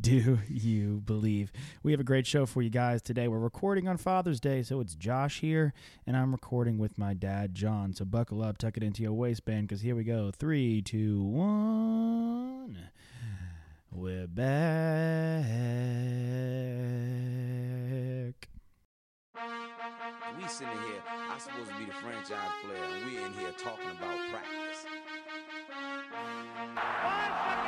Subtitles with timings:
[0.00, 1.50] do you believe?
[1.82, 3.28] We have a great show for you guys today.
[3.28, 5.72] We're recording on Father's Day, so it's Josh here,
[6.06, 7.94] and I'm recording with my dad, Jon.
[7.94, 10.30] So buckle up, tuck it into your waistband, because here we go.
[10.30, 12.90] Three, two, one.
[13.90, 15.44] We're back.
[20.36, 23.88] We sitting here, I'm supposed to be the franchise player, and we're in here talking
[23.98, 24.84] about practice.
[26.74, 27.67] Five seconds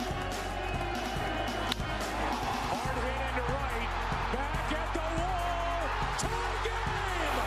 [3.41, 3.89] Into right.
[4.33, 5.89] Back at the wall.
[6.17, 7.37] Tie game.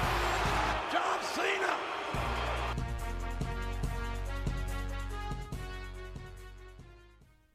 [0.93, 1.73] John Cena.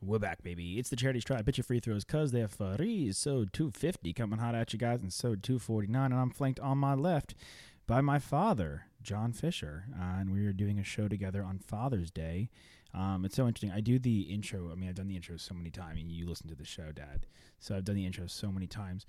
[0.01, 0.79] We're back, baby.
[0.79, 1.45] It's the Charity Stripe.
[1.45, 3.11] Pitch your free throws because they're free.
[3.11, 6.11] So 250 coming hot at you guys, and so 249.
[6.11, 7.35] And I'm flanked on my left
[7.87, 9.85] by my father, Jon Fisher.
[9.93, 12.49] Uh, and we are doing a show together on Father's Day.
[12.93, 13.71] Um, it's so interesting.
[13.71, 14.71] I do the intro.
[14.71, 15.99] I mean, I've done the intro so many times.
[16.01, 17.27] and you listen to the show, Dad.
[17.59, 19.05] So I've done the intro so many times.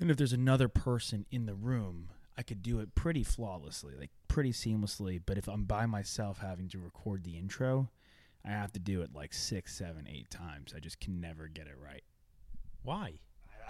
[0.00, 4.10] And if there's another person in the room, I could do it pretty flawlessly, like
[4.28, 5.20] pretty seamlessly.
[5.24, 7.90] But if I'm by myself having to record the intro,
[8.44, 10.72] I have to do it like six, seven, eight times.
[10.74, 12.04] I just can never get it right.
[12.84, 13.18] Why?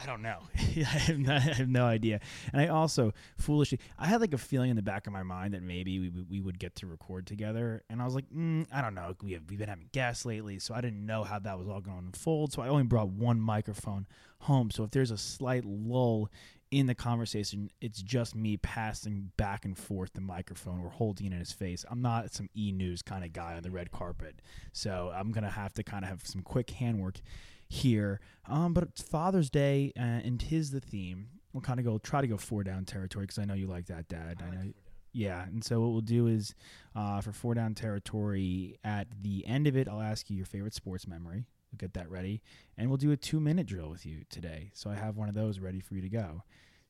[0.00, 0.38] I don't know.
[0.56, 2.20] I, have no, I have no idea.
[2.52, 5.54] And I also foolishly, I had like a feeling in the back of my mind
[5.54, 7.82] that maybe we, we would get to record together.
[7.90, 9.14] And I was like, mm, I don't know.
[9.22, 11.80] We have, we've been having guests lately, so I didn't know how that was all
[11.80, 12.52] going to unfold.
[12.52, 14.06] So I only brought one microphone
[14.40, 14.70] home.
[14.70, 16.30] So if there's a slight lull
[16.70, 21.32] in the conversation, it's just me passing back and forth the microphone or holding it
[21.32, 21.84] in his face.
[21.90, 24.40] I'm not some e news kind of guy on the red carpet.
[24.72, 27.20] So I'm going to have to kind of have some quick handwork
[27.68, 28.20] here.
[28.46, 31.28] Um, but it's Father's Day, uh, and tis the theme.
[31.52, 33.86] We'll kind of go try to go four down territory because I know you like
[33.86, 34.42] that, Dad.
[34.46, 34.72] I, know.
[35.12, 36.54] Yeah, and so what we'll do is
[36.94, 40.74] uh, for four down territory, at the end of it, I'll ask you your favorite
[40.74, 41.46] sports memory.
[41.72, 42.42] We'll get that ready,
[42.76, 44.70] and we'll do a two minute drill with you today.
[44.74, 46.42] So I have one of those ready for you to go.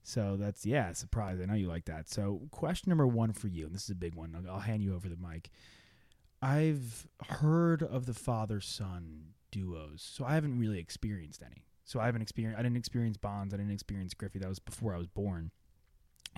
[0.02, 1.38] So that's yeah, surprise.
[1.40, 2.08] I know you like that.
[2.08, 4.34] So question number one for you, and this is a big one.
[4.36, 5.50] I'll, I'll hand you over the mic.
[6.40, 11.64] I've heard of the father son duos, so I haven't really experienced any.
[11.84, 12.58] So I haven't experienced.
[12.58, 13.54] I didn't experience Bonds.
[13.54, 14.38] I didn't experience Griffey.
[14.38, 15.50] That was before I was born.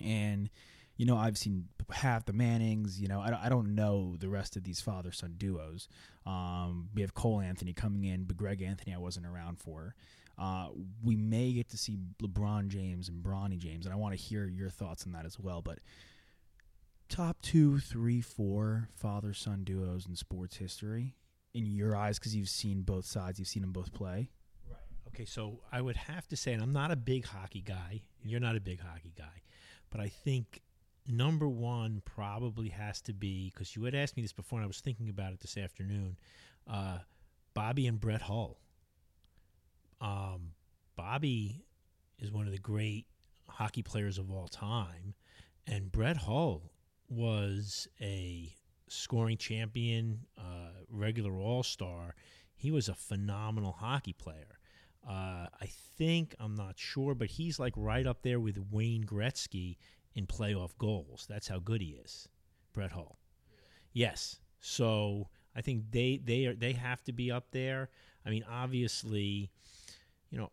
[0.00, 0.48] And
[0.97, 3.00] you know, I've seen half the Mannings.
[3.00, 5.88] You know, I I don't know the rest of these father son duos.
[6.26, 9.94] Um, we have Cole Anthony coming in, but Greg Anthony I wasn't around for.
[10.38, 10.69] Uh,
[11.03, 14.47] we may get to see LeBron James and Bronny James, and I want to hear
[14.47, 15.60] your thoughts on that as well.
[15.62, 15.81] But
[17.09, 21.15] top two, three, four father son duos in sports history
[21.55, 24.31] in your eyes, because you've seen both sides, you've seen them both play.
[24.69, 24.78] Right.
[25.09, 28.03] Okay, so I would have to say, and I'm not a big hockey guy.
[28.22, 29.43] You're not a big hockey guy,
[29.91, 30.62] but I think
[31.06, 34.66] number one probably has to be because you had asked me this before, and I
[34.66, 36.16] was thinking about it this afternoon.
[36.69, 36.99] Uh,
[37.55, 38.59] Bobby and Brett Hull.
[40.00, 40.53] Um,
[40.97, 41.65] Bobby
[42.19, 43.06] is one of the great
[43.49, 45.15] hockey players of all time,
[45.67, 46.71] and Brett Hull
[47.09, 48.55] was a
[48.90, 52.14] scoring champion, uh, regular All Star.
[52.54, 54.58] He was a phenomenal hockey player.
[55.08, 59.76] Uh, I think I'm not sure, but he's like right up there with Wayne Gretzky
[60.14, 61.26] in playoff goals.
[61.28, 62.28] That's how good he is,
[62.75, 63.16] Brett Hull.
[63.92, 67.88] Yes, so I think they they are they have to be up there.
[68.26, 69.50] I mean, obviously,
[70.31, 70.50] you know,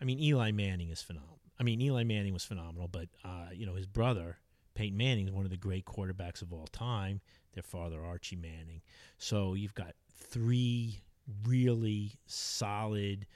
[0.00, 1.40] I mean Eli Manning is phenomenal.
[1.58, 4.38] I mean Eli Manning was phenomenal, but uh, you know his brother
[4.74, 7.20] Peyton Manning is one of the great quarterbacks of all time.
[7.52, 8.82] Their father Archie Manning.
[9.18, 11.00] So you've got three
[11.46, 13.26] really solid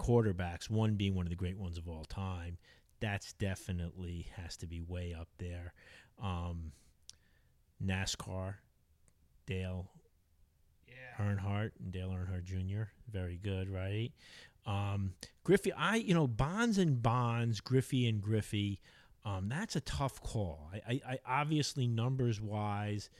[0.00, 2.58] quarterbacks, one being one of the great ones of all time,
[3.00, 5.72] that's definitely has to be way up there.
[6.22, 6.72] Um,
[7.84, 8.54] NASCAR,
[9.46, 9.90] Dale
[11.18, 12.90] Earnhardt and Dale Earnhardt Jr.
[13.10, 14.12] Very good, right?
[14.66, 18.80] Um, Griffey, I you know Bonds and Bonds, Griffey and Griffey.
[19.26, 20.70] Um, that's a tough call.
[20.72, 23.10] I, I, I obviously numbers wise,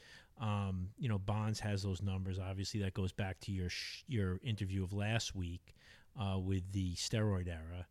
[0.41, 2.39] um, you know Bonds has those numbers.
[2.39, 5.75] Obviously, that goes back to your sh- your interview of last week
[6.19, 7.87] uh, with the steroid era.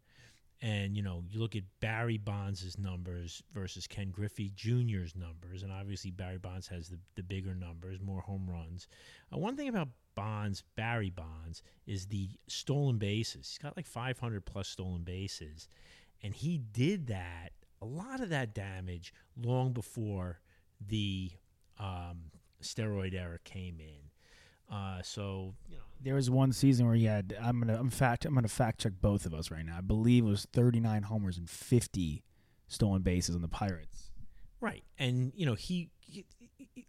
[0.62, 5.72] And you know, you look at Barry Bonds' numbers versus Ken Griffey Jr.'s numbers, and
[5.74, 8.88] obviously Barry Bonds has the, the bigger numbers, more home runs.
[9.34, 13.50] Uh, one thing about Bonds, Barry Bonds, is the stolen bases.
[13.50, 15.68] He's got like 500 plus stolen bases,
[16.24, 17.52] and he did that
[17.82, 20.40] a lot of that damage long before
[20.86, 21.32] the
[21.80, 22.32] um,
[22.62, 24.74] steroid era came in.
[24.76, 27.36] Uh, so you know, There was one season where he had.
[27.40, 27.78] I'm gonna.
[27.80, 28.26] I'm fact.
[28.26, 29.78] I'm gonna fact check both of us right now.
[29.78, 32.24] I believe it was 39 homers and 50
[32.68, 34.10] stolen bases on the Pirates.
[34.60, 34.84] Right.
[34.98, 36.26] And, you know, he, he-
[36.74, 36.88] he-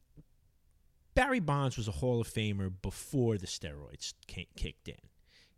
[1.14, 4.94] Barry Bonds was a Hall of Famer before the steroids kicked in.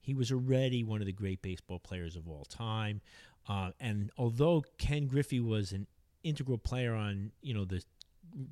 [0.01, 3.01] He was already one of the great baseball players of all time.
[3.49, 5.87] Uh, and although Ken Griffey was an
[6.23, 7.83] integral player on, you know, the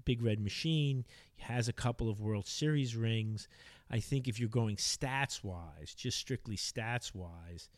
[0.04, 1.04] Big Red Machine,
[1.34, 3.46] he has a couple of World Series rings.
[3.90, 7.68] I think if you're going stats wise, just strictly stats wise,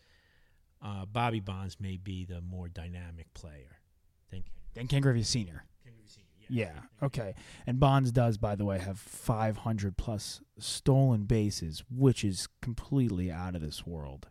[0.82, 3.80] uh, Bobby Bonds may be the more dynamic player
[4.30, 4.70] than Ken Griffey.
[4.74, 5.64] Then Ken Griffey Sr.
[6.48, 6.72] Yeah.
[7.02, 7.34] Okay.
[7.66, 13.54] And Bonds does, by the way, have 500 plus stolen bases, which is completely out
[13.54, 14.28] of this world.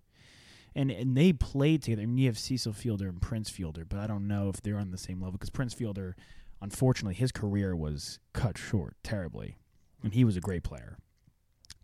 [0.78, 2.04] And and they played together.
[2.04, 4.78] I mean, you have Cecil Fielder and Prince Fielder, but I don't know if they're
[4.78, 6.16] on the same level because Prince Fielder,
[6.62, 9.58] unfortunately, his career was cut short terribly,
[10.04, 10.98] and he was a great player.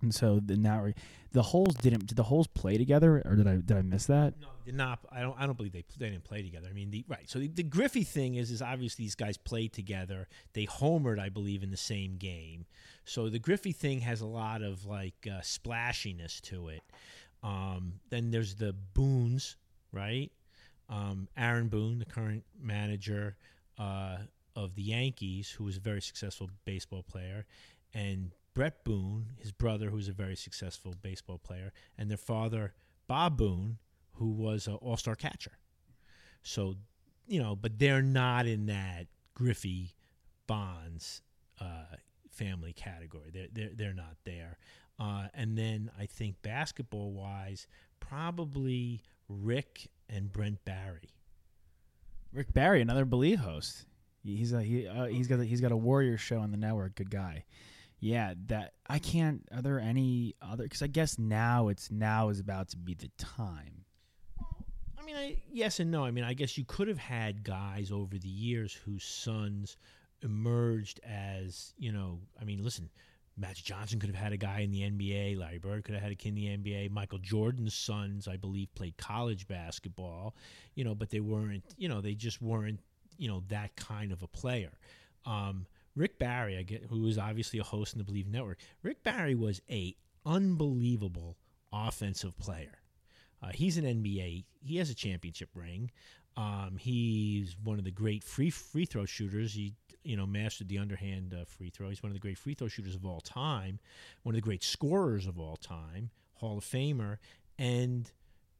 [0.03, 0.89] And so the now
[1.31, 4.35] the Hulls didn't did the Hulls play together or did I did I miss that?
[4.39, 4.99] No, did not.
[5.11, 5.35] I don't.
[5.39, 6.67] I don't believe they they didn't play together.
[6.69, 7.27] I mean, the right.
[7.29, 10.27] So the, the Griffey thing is is obviously these guys played together.
[10.53, 12.65] They homered, I believe, in the same game.
[13.05, 16.81] So the Griffey thing has a lot of like uh, splashiness to it.
[17.43, 19.57] Um, then there's the Boones,
[19.91, 20.31] right?
[20.89, 23.35] Um, Aaron Boone, the current manager
[23.77, 24.17] uh,
[24.55, 27.45] of the Yankees, who was a very successful baseball player,
[27.93, 32.73] and Bret Boone, his brother, who was a very successful baseball player, and their father,
[33.07, 33.77] Bob Boone,
[34.13, 35.53] who was an all star catcher.
[36.43, 36.75] So,
[37.27, 39.95] you know, but they're not in that Griffey
[40.45, 41.21] Bonds
[41.59, 41.95] uh,
[42.29, 43.31] family category.
[43.33, 44.57] They're, they're, they're not there.
[44.99, 47.67] Uh, and then I think basketball wise,
[47.99, 51.09] probably Rick and Brent Barry.
[52.31, 53.85] Rick Barry, another Believe host.
[54.23, 54.87] He's a he.
[54.87, 56.95] Uh, he's got a, he's got a Warrior show on the network.
[56.95, 57.43] Good guy.
[57.99, 59.41] Yeah, that I can't.
[59.53, 60.63] Are there any other?
[60.63, 63.85] Because I guess now it's now is about to be the time.
[65.03, 66.05] I mean, I, yes and no.
[66.05, 69.75] I mean, I guess you could have had guys over the years whose sons
[70.21, 72.89] emerged as, you know, I mean, listen,
[73.35, 75.37] Magic Johnson could have had a guy in the NBA.
[75.37, 76.91] Larry Bird could have had a kid in the NBA.
[76.91, 80.35] Michael Jordan's sons, I believe, played college basketball,
[80.75, 82.79] you know, but they weren't, you know, they just weren't,
[83.17, 84.71] you know, that kind of a player.
[85.25, 85.65] Um,
[85.95, 88.59] Rick Barry, I get, who is obviously a host in the Believe Network.
[88.83, 89.95] Rick Barry was a
[90.25, 91.37] unbelievable
[91.71, 92.79] offensive player.
[93.41, 94.45] Uh, he's an NBA.
[94.61, 95.91] He has a championship ring.
[96.35, 99.53] Um, he's one of the great free free throw shooters.
[99.53, 101.89] He you know mastered the underhand uh, free throw.
[101.89, 103.79] He's one of the great free throw shooters of all time.
[104.23, 106.09] One of the great scorers of all time.
[106.35, 107.17] Hall of Famer.
[107.57, 108.11] And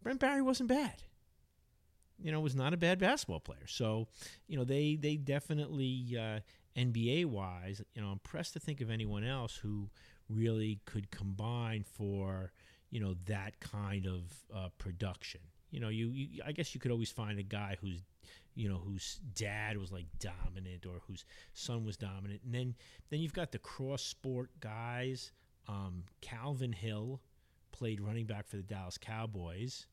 [0.01, 1.03] Brent Barry wasn't bad.
[2.22, 3.68] You know, was not a bad basketball player.
[3.68, 4.08] So,
[4.48, 6.39] you know, they they definitely uh,
[6.77, 7.82] NBA wise.
[7.96, 9.89] You know, I'm pressed to think of anyone else who
[10.30, 12.51] really could combine for
[12.89, 14.22] you know that kind of
[14.56, 15.42] uh, production.
[15.74, 18.03] You know, you, you I guess you could always find a guy who's
[18.53, 22.75] you know whose dad was like dominant or whose son was dominant, and then
[23.10, 25.32] then you've got the cross sport guys.
[25.68, 27.22] Um, Calvin Hill
[27.72, 29.88] played running back for the Dallas Cowboys,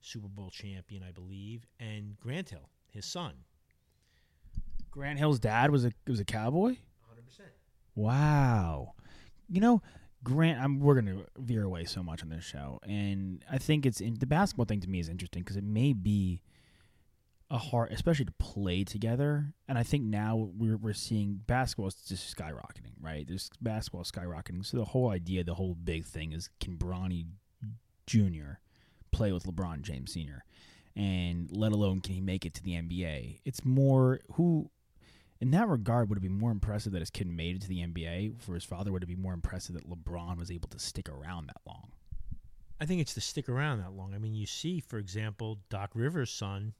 [0.00, 3.34] Super Bowl champion, I believe, and Grant Hill, his son.
[4.90, 6.70] Grant Hill's dad was a was a cowboy.
[6.70, 6.78] 100%.
[7.94, 8.94] Wow.
[9.50, 9.82] You know,
[10.26, 13.86] Grant, I'm, we're going to veer away so much on this show, and I think
[13.86, 16.42] it's in, the basketball thing to me is interesting because it may be
[17.48, 19.54] a hard, especially to play together.
[19.68, 23.24] And I think now we're we're seeing basketball is just skyrocketing, right?
[23.24, 24.66] There's basketball skyrocketing.
[24.66, 27.26] So the whole idea, the whole big thing is can Bronny
[28.08, 28.58] Jr.
[29.12, 30.44] play with LeBron James Sr.
[30.96, 33.42] and let alone can he make it to the NBA?
[33.44, 34.70] It's more who
[35.40, 37.80] in that regard, would it be more impressive that his kid made it to the
[37.86, 38.90] NBA for his father?
[38.92, 41.92] Would it be more impressive that LeBron was able to stick around that long?
[42.80, 44.14] I think it's to stick around that long.
[44.14, 46.74] I mean, you see, for example, Doc Rivers' son,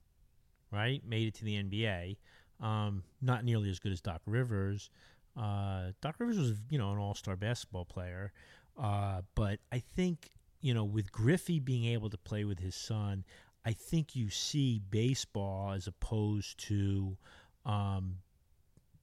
[0.71, 2.17] right, made it to the NBA.
[2.61, 4.91] Um, not nearly as good as Doc Rivers,
[5.37, 8.33] Uh, Doc Rivers was, you know, an all-star basketball player,
[8.79, 10.31] uh, but I think,
[10.63, 13.25] you know, with Griffey being able to play with his son,
[13.65, 17.19] I think you see baseball as opposed to,
[17.67, 18.19] um,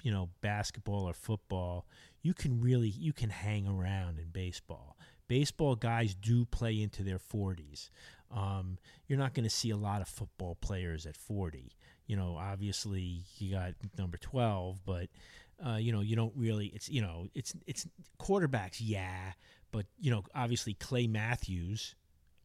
[0.03, 1.87] you know, basketball or football.
[2.21, 4.97] You can really you can hang around in baseball.
[5.27, 7.89] Baseball guys do play into their 40s.
[8.29, 11.71] Um, you're not going to see a lot of football players at 40.
[12.05, 15.07] You know, obviously you got number 12, but
[15.65, 16.67] uh, you know you don't really.
[16.67, 17.87] It's you know it's it's
[18.19, 19.31] quarterbacks, yeah,
[19.71, 21.95] but you know obviously Clay Matthews,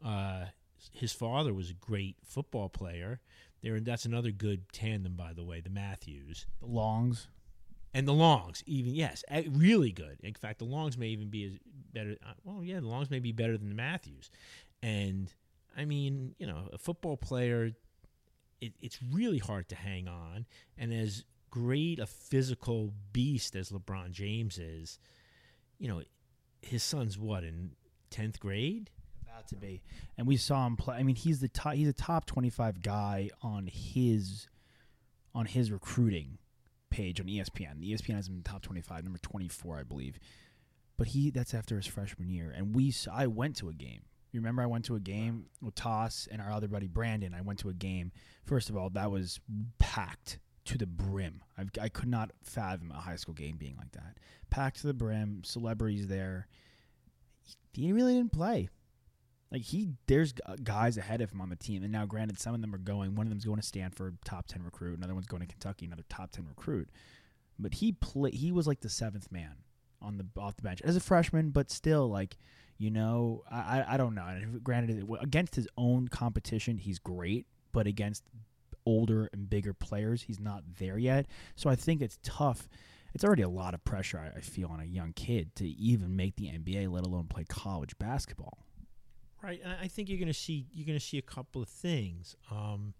[0.04, 0.44] uh,
[0.92, 3.20] his father was a great football player.
[3.60, 7.26] There, that's another good tandem, by the way, the Matthews The Longs.
[7.94, 8.62] And the Longs.
[8.66, 10.18] Even yes, eh, really good.
[10.22, 11.52] In fact, the Longs may even be as
[11.92, 12.16] better.
[12.24, 14.30] uh, Well, yeah, the Longs may be better than the Matthews.
[14.82, 15.32] And
[15.76, 17.72] I mean, you know, a football player,
[18.60, 20.46] it, it's really hard to hang on.
[20.76, 24.98] And as great a physical beast as LeBron James is,
[25.78, 26.02] you know,
[26.60, 27.70] his son's what in
[28.10, 28.90] tenth grade.
[29.22, 29.82] About to be,
[30.16, 30.96] and we saw him play.
[30.96, 31.74] I mean, he's the top.
[31.74, 34.48] He's a top twenty-five guy on his
[35.34, 36.38] on his recruiting
[36.98, 37.80] page on ESPN.
[37.80, 40.18] ESPN has him in the top twenty-five, number twenty-four, I believe.
[40.96, 44.02] But he that's after his freshman year, and we I went to a game.
[44.32, 47.34] You remember I went to a game with Toss and our other buddy Brandon.
[47.34, 48.12] I went to a game.
[48.44, 49.40] First of all, that was
[49.78, 51.40] packed to the brim.
[51.56, 54.18] I've, I could not fathom a high school game being like that.
[54.50, 56.46] Packed to the brim, celebrities there.
[57.72, 58.68] He really didn't play.
[59.50, 62.54] Like he, there's uh, guys ahead of him on the team, and now granted, some
[62.54, 63.14] of them are going.
[63.14, 64.98] One of them's going to Stanford, top ten recruit.
[64.98, 66.90] Another one's going to Kentucky, another top ten recruit.
[67.58, 69.56] But he play, he was like the seventh man
[70.02, 72.36] on the off the bench as a freshman, but still like,
[72.76, 74.26] you know, I I, I don't know.
[74.26, 78.24] And granted, against his own competition, he's great, but against
[78.84, 81.26] older and bigger players, he's not there yet.
[81.56, 82.68] So I think it's tough.
[83.14, 86.36] It's already a lot of pressure I feel on a young kid to even make
[86.36, 88.58] the NBA, let alone play college basketball.
[89.42, 91.68] Right, and I think you're going to see you're going to see a couple of
[91.68, 92.34] things.
[92.50, 92.94] Um,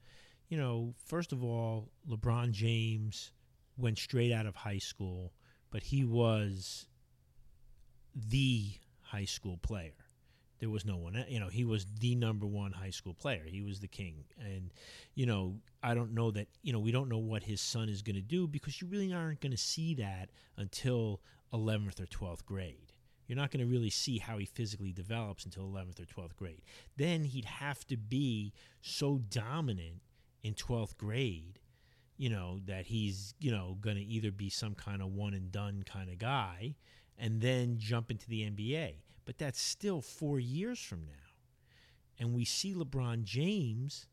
[0.48, 3.32] you know, first of all, LeBron James
[3.76, 5.32] went straight out of high school,
[5.70, 6.86] but he was
[8.14, 9.94] the high school player.
[10.58, 13.44] There was no one, you know, he was the number one high school player.
[13.46, 14.24] He was the king.
[14.40, 14.72] And,
[15.14, 15.54] you know,
[15.84, 18.22] I don't know that, you know, we don't know what his son is going to
[18.22, 21.20] do because you really aren't going to see that until
[21.52, 22.87] 11th or 12th grade.
[23.28, 26.62] You're not going to really see how he physically develops until 11th or 12th grade.
[26.96, 30.00] Then he'd have to be so dominant
[30.42, 31.60] in 12th grade,
[32.16, 35.52] you know, that he's, you know, going to either be some kind of one and
[35.52, 36.74] done kind of guy
[37.18, 38.94] and then jump into the NBA.
[39.26, 41.12] But that's still four years from now.
[42.18, 44.06] And we see LeBron James,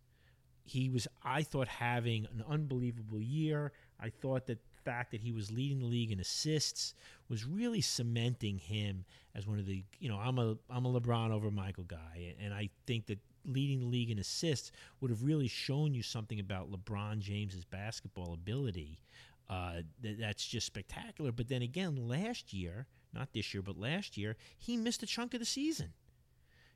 [0.64, 3.72] he was, I thought, having an unbelievable year.
[4.00, 6.94] I thought that fact that he was leading the league in assists
[7.28, 11.32] was really cementing him as one of the, you know, I'm a, I'm a LeBron
[11.32, 12.36] over Michael guy.
[12.42, 16.40] And I think that leading the league in assists would have really shown you something
[16.40, 19.00] about LeBron James's basketball ability.
[19.50, 21.32] Uh, that, that's just spectacular.
[21.32, 25.34] But then again, last year, not this year, but last year, he missed a chunk
[25.34, 25.94] of the season.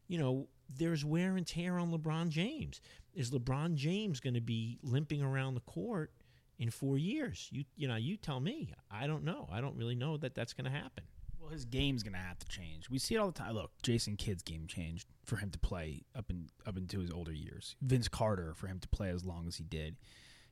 [0.08, 2.82] You know, there's wear and tear on LeBron James.
[3.14, 6.12] Is LeBron James going to be limping around the court
[6.60, 7.48] in four years?
[7.52, 8.74] You, you know, you tell me.
[8.92, 9.48] I don't know.
[9.52, 11.06] I don't really know that that's going to happen.
[11.40, 12.90] Well, his game's gonna have to change.
[12.90, 13.54] We see it all the time.
[13.54, 17.32] Look, Jason Kidd's game changed for him to play up in up into his older
[17.32, 17.76] years.
[17.82, 19.96] Vince Carter for him to play as long as he did.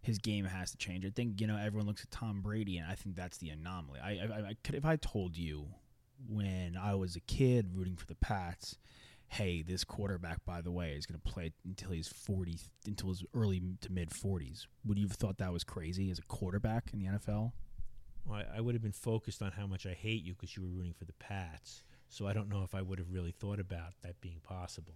[0.01, 1.05] His game has to change.
[1.05, 3.99] I think you know everyone looks at Tom Brady, and I think that's the anomaly.
[3.99, 5.67] I, I, I could if I told you
[6.29, 8.77] when I was a kid rooting for the Pats,
[9.29, 13.24] hey, this quarterback, by the way, is going to play until he's forty, until his
[13.34, 14.67] early to mid forties.
[14.86, 17.51] Would you have thought that was crazy as a quarterback in the NFL?
[18.25, 20.63] Well, I, I would have been focused on how much I hate you because you
[20.63, 21.84] were rooting for the Pats.
[22.10, 24.96] So I don't know if I would have really thought about that being possible.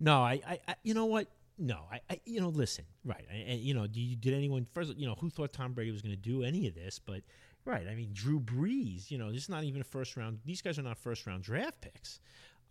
[0.00, 1.28] No, I, I, I you know what?
[1.58, 3.26] No, I, I, you know, listen, right?
[3.30, 4.96] I, you know, you, did anyone first?
[4.96, 6.98] You know, who thought Tom Brady was going to do any of this?
[6.98, 7.20] But
[7.64, 9.10] right, I mean, Drew Brees.
[9.10, 10.40] You know, this is not even a first round.
[10.44, 12.20] These guys are not first round draft picks.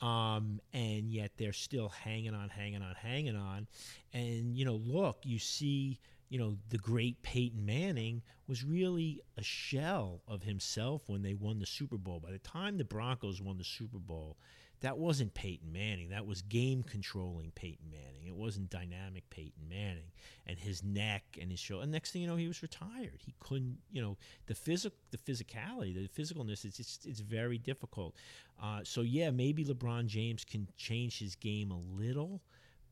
[0.02, 3.68] Um, and yet they're still hanging on, hanging on, hanging on.
[4.14, 9.44] And you know, look, you see, you know, the great Peyton Manning was really a
[9.44, 12.20] shell of himself when they won the Super Bowl.
[12.20, 14.38] By the time the Broncos won the Super Bowl,
[14.82, 16.10] that wasn't Peyton Manning.
[16.10, 18.28] That was game controlling Peyton Manning.
[18.28, 20.12] It wasn't dynamic Peyton Manning.
[20.48, 21.84] And his neck and his shoulder.
[21.84, 23.20] And next thing you know, he was retired.
[23.24, 26.66] He couldn't, you know, the physical, the physicality, the physicalness.
[26.66, 28.16] It's it's, it's very difficult.
[28.62, 32.42] Uh, so yeah, maybe LeBron James can change his game a little,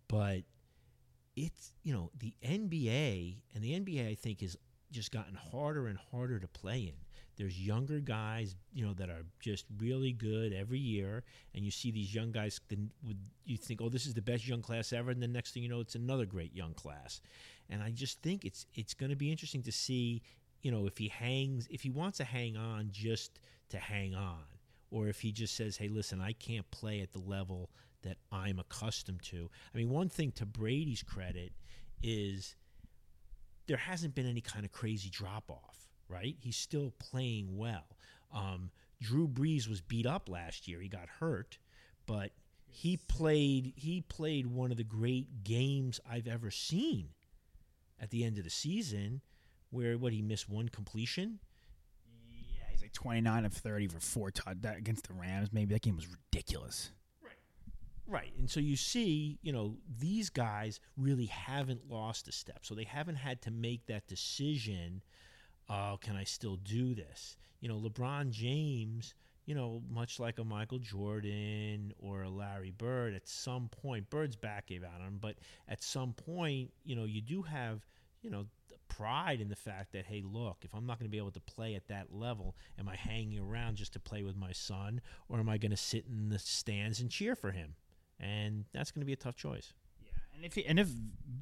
[0.07, 0.43] but
[1.35, 4.55] it's you know the NBA and the NBA I think has
[4.91, 7.08] just gotten harder and harder to play in.
[7.39, 11.23] There's younger guys, you know, that are just really good every year,
[11.55, 12.59] and you see these young guys.
[12.67, 12.91] Then
[13.45, 15.69] you think, oh, this is the best young class ever, and then next thing you
[15.69, 17.21] know, it's another great young class.
[17.69, 20.21] And I just think it's it's going to be interesting to see,
[20.61, 24.43] you know, if he hangs, if he wants to hang on just to hang on,
[24.91, 27.69] or if he just says, hey, listen, I can't play at the level
[28.01, 29.49] that I'm accustomed to.
[29.73, 31.53] I mean, one thing to Brady's credit
[32.03, 32.55] is
[33.67, 36.35] there hasn't been any kind of crazy drop off, right?
[36.39, 37.85] He's still playing well.
[38.33, 41.57] Um, Drew Brees was beat up last year; he got hurt,
[42.05, 42.31] but
[42.67, 43.73] he played.
[43.75, 47.09] He played one of the great games I've ever seen.
[48.01, 49.19] At the end of the season,
[49.71, 51.39] where what he missed one completion.
[52.31, 55.49] Yeah, he's like 29 of 30 for four touchdowns that against the Rams.
[55.51, 56.91] Maybe that game was ridiculous.
[57.21, 57.33] Right.
[58.07, 58.33] Right.
[58.37, 62.59] And so you see, you know, these guys really haven't lost a step.
[62.65, 65.01] So they haven't had to make that decision,
[65.69, 67.37] uh, can I still do this?
[67.61, 69.13] You know, LeBron James,
[69.45, 74.35] you know, much like a Michael Jordan or a Larry Bird, at some point, Bird's
[74.35, 75.35] back gave out on him, but
[75.67, 77.85] at some point, you know, you do have,
[78.21, 78.45] you know,
[78.87, 81.39] pride in the fact that, hey, look, if I'm not going to be able to
[81.39, 85.39] play at that level, am I hanging around just to play with my son, or
[85.39, 87.75] am I going to sit in the stands and cheer for him?
[88.19, 89.73] and that's going to be a tough choice.
[90.39, 90.87] And if he, and if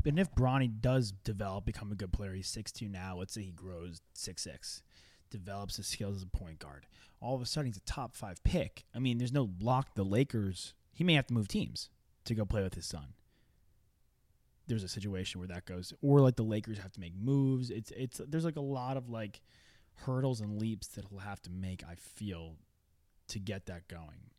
[0.08, 3.18] and if Bronny does develop, become a good player, he's six two now.
[3.18, 4.82] Let's say he grows six six,
[5.30, 6.88] develops his skills as a point guard.
[7.22, 8.86] All of a sudden, he's a top five pick.
[8.96, 9.94] I mean, there's no lock.
[9.94, 11.92] The Lakers, he may have to move teams
[12.26, 13.14] to go play with his son.
[14.66, 17.70] There's a situation where that goes, or like the Lakers have to make moves.
[17.70, 19.42] It's it's there's like a lot of like
[20.08, 21.84] hurdles and leaps that he'll have to make.
[21.88, 22.56] I feel
[23.28, 24.32] to get that going.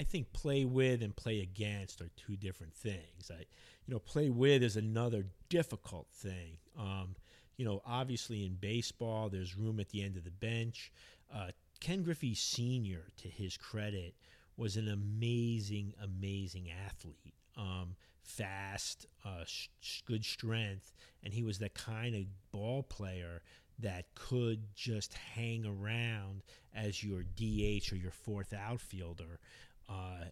[0.00, 3.30] I think play with and play against are two different things.
[3.30, 6.56] I, you know, play with is another difficult thing.
[6.78, 7.16] Um,
[7.58, 10.90] you know, obviously in baseball, there's room at the end of the bench.
[11.30, 11.48] Uh,
[11.80, 14.14] Ken Griffey Sr., to his credit,
[14.56, 17.34] was an amazing, amazing athlete.
[17.58, 23.42] Um, fast, uh, sh- good strength, and he was the kind of ball player
[23.78, 26.42] that could just hang around
[26.74, 29.40] as your DH or your fourth outfielder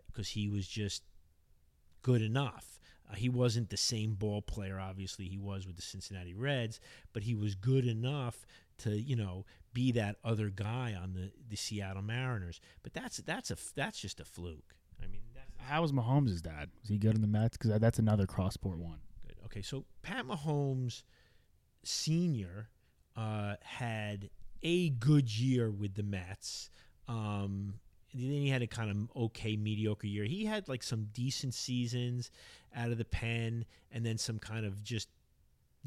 [0.06, 1.02] because uh, he was just
[2.02, 2.78] good enough.
[3.10, 6.80] Uh, he wasn't the same ball player, obviously, he was with the Cincinnati Reds,
[7.12, 8.46] but he was good enough
[8.78, 12.60] to, you know, be that other guy on the, the Seattle Mariners.
[12.82, 14.74] But that's that's a that's just a fluke.
[15.02, 15.20] I mean,
[15.58, 16.70] how was Mahomes' dad?
[16.80, 17.56] Was he good in the Mets?
[17.56, 18.98] Because that's another crossport one.
[19.26, 19.36] Good.
[19.46, 21.02] Okay, so Pat Mahomes
[21.84, 22.68] Senior
[23.16, 24.30] uh, had
[24.62, 26.70] a good year with the Mets.
[27.06, 27.74] Um,
[28.14, 30.24] then he had a kind of okay mediocre year.
[30.24, 32.30] He had like some decent seasons
[32.74, 35.08] out of the pen, and then some kind of just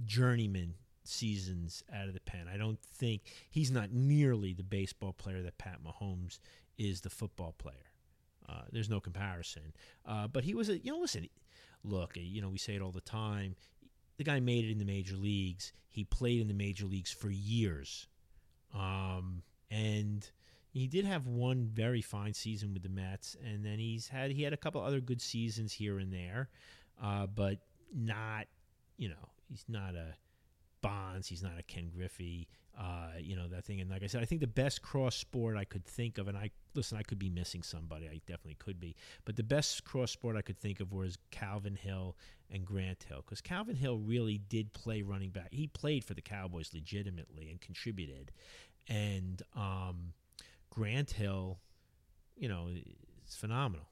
[0.06, 2.48] journeyman seasons out of the pen.
[2.52, 6.40] I don't think he's not nearly the baseball player that Pat Mahomes
[6.78, 7.92] is the football player.
[8.48, 9.74] Uh, there's no comparison.
[10.06, 11.28] Uh, but he was a you know listen,
[11.84, 13.56] look, you know we say it all the time.
[14.18, 15.74] The guy made it in the major leagues.
[15.88, 18.08] He played in the major leagues for years,
[18.74, 20.30] um, and
[20.72, 24.44] he did have one very fine season with the Mets, and then he's had he
[24.44, 26.50] had a couple other good seasons here and there,
[27.02, 27.60] uh, but
[27.94, 28.48] not,
[28.98, 30.16] you know, he's not a
[30.82, 33.82] Bonds, he's not a Ken Griffey, uh, you know that thing.
[33.82, 36.36] And like I said, I think the best cross sport I could think of, and
[36.36, 40.10] I listen, I could be missing somebody, I definitely could be, but the best cross
[40.10, 42.16] sport I could think of was Calvin Hill
[42.50, 45.50] and Grant Hill, because Calvin Hill really did play running back.
[45.52, 48.32] He played for the Cowboys legitimately and contributed,
[48.88, 50.14] and um,
[50.72, 51.60] Grant Hill,
[52.36, 52.70] you know,
[53.28, 53.86] is phenomenal.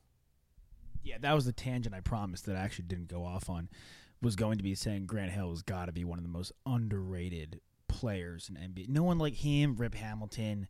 [1.04, 3.70] Yeah, that was the tangent I promised that I actually didn't go off on.
[4.22, 6.52] Was going to be saying Grant Hill has got to be one of the most
[6.66, 8.90] underrated players in NBA.
[8.90, 10.68] No one like him, Rip Hamilton,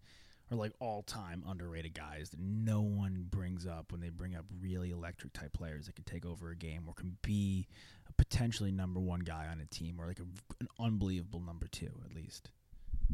[0.51, 4.45] are like all time underrated guys that no one brings up when they bring up
[4.61, 7.67] really electric type players that can take over a game or can be
[8.07, 10.25] a potentially number one guy on a team or like a,
[10.59, 12.49] an unbelievable number two at least.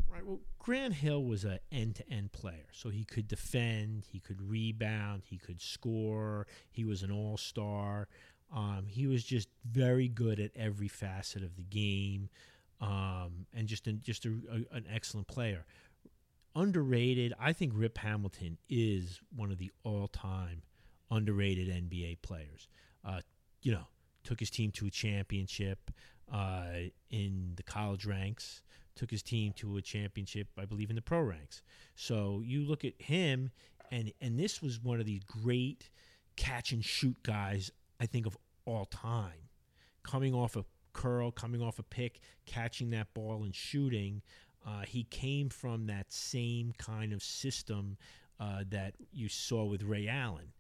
[0.08, 0.26] Right.
[0.26, 5.38] Well, Grant Hill was an end-to-end player, so he could defend, he could rebound, he
[5.38, 6.48] could score.
[6.72, 8.08] He was an all-star.
[8.54, 12.30] Um, he was just very good at every facet of the game,
[12.82, 15.66] um, and just an, just a, a, an excellent player.
[16.56, 17.34] Underrated.
[17.40, 20.62] I think Rip Hamilton is one of the all-time
[21.12, 22.68] underrated NBA players.
[23.04, 23.22] Uh,
[23.62, 23.88] you know,
[24.24, 25.92] took his team to a championship
[26.32, 28.62] uh, in the college ranks
[28.96, 31.62] took his team to a championship, I believe, in the pro ranks.
[31.96, 33.52] So you look at him,
[33.92, 35.90] and and this was one of these great
[36.36, 39.50] catch and shoot guys, I think, of all time.
[40.04, 44.22] Coming off a curl, coming off a pick, catching that ball and shooting.
[44.66, 47.98] Uh, he came from that same kind of system
[48.40, 50.52] uh, that you saw with Ray Allen.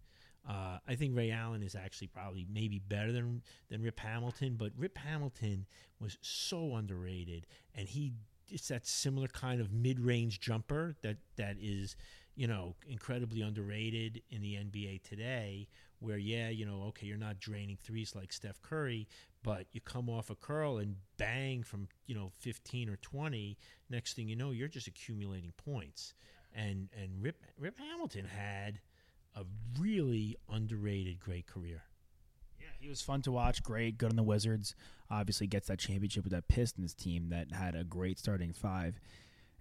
[0.47, 4.71] Uh, I think Ray Allen is actually probably maybe better than than Rip Hamilton, but
[4.77, 5.65] Rip Hamilton
[5.99, 8.13] was so underrated, and he
[8.47, 11.95] it's that similar kind of mid-range jumper that that is
[12.35, 15.67] you know incredibly underrated in the NBA today.
[15.99, 19.07] Where yeah, you know, okay, you're not draining threes like Steph Curry,
[19.41, 23.57] but you come off a curl and bang from you know 15 or 20.
[23.89, 26.13] Next thing you know, you're just accumulating points.
[26.53, 28.79] And and Rip Rip Hamilton had
[29.35, 29.43] a
[29.79, 31.83] really underrated great career.
[32.59, 33.61] Yeah, he was fun to watch.
[33.63, 34.75] Great, good on the Wizards.
[35.09, 38.99] Obviously, gets that championship with that Pistons team that had a great starting five.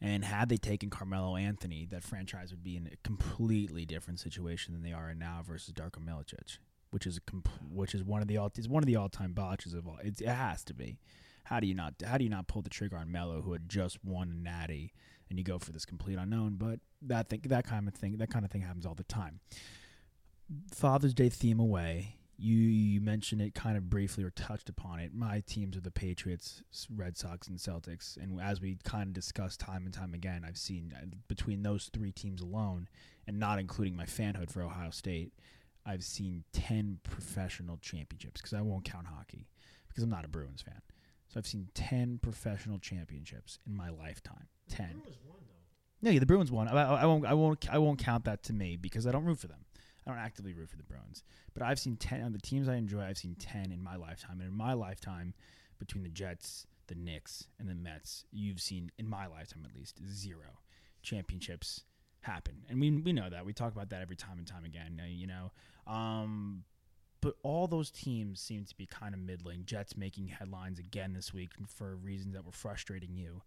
[0.01, 4.75] And had they taken Carmelo Anthony, that franchise would be in a completely different situation
[4.75, 6.59] than they are in now versus Darko Milicic,
[6.91, 9.09] which is a comp- which is one of the all is one of the all
[9.09, 9.99] time botches of all.
[10.03, 10.99] It's, it has to be.
[11.45, 13.69] How do you not how do you not pull the trigger on Melo, who had
[13.69, 14.93] just won Natty,
[15.29, 16.57] and you go for this complete unknown?
[16.57, 19.41] But that thing, that kind of thing, that kind of thing happens all the time.
[20.73, 22.17] Father's Day theme away.
[22.37, 25.15] You you mentioned it kind of briefly or touched upon it.
[25.15, 26.63] My teams are the Patriots,
[26.95, 28.17] Red Sox, and Celtics.
[28.17, 31.91] And as we kind of discussed time and time again, I've seen uh, between those
[31.95, 32.89] three teams alone,
[33.29, 35.33] and not including my fanhood for Ohio State,
[35.87, 38.41] I've seen ten professional championships.
[38.41, 39.47] Because I won't count hockey,
[39.87, 40.83] because I'm not a Bruins fan.
[41.29, 44.49] So I've seen ten professional championships in my lifetime.
[44.69, 45.03] Ten.
[46.03, 46.69] No, yeah, the Bruins won.
[46.69, 47.25] I, I won't.
[47.25, 47.75] I won't.
[47.75, 49.65] I won't count that to me because I don't root for them.
[50.07, 51.23] I don't actively root for the Bruins,
[51.55, 53.03] but I've seen ten on the teams I enjoy.
[53.03, 55.33] I've seen ten in my lifetime, and in my lifetime,
[55.79, 60.01] between the Jets, the Knicks, and the Mets, you've seen in my lifetime at least
[60.07, 60.61] zero
[61.03, 61.85] championships
[62.21, 63.47] happen, and we we know that.
[63.47, 65.01] We talk about that every time and time again.
[65.03, 65.53] uh, You know,
[65.87, 66.65] um,
[67.23, 69.65] but all those teams seem to be kind of middling.
[69.65, 73.41] Jets making headlines again this week for reasons that were frustrating you.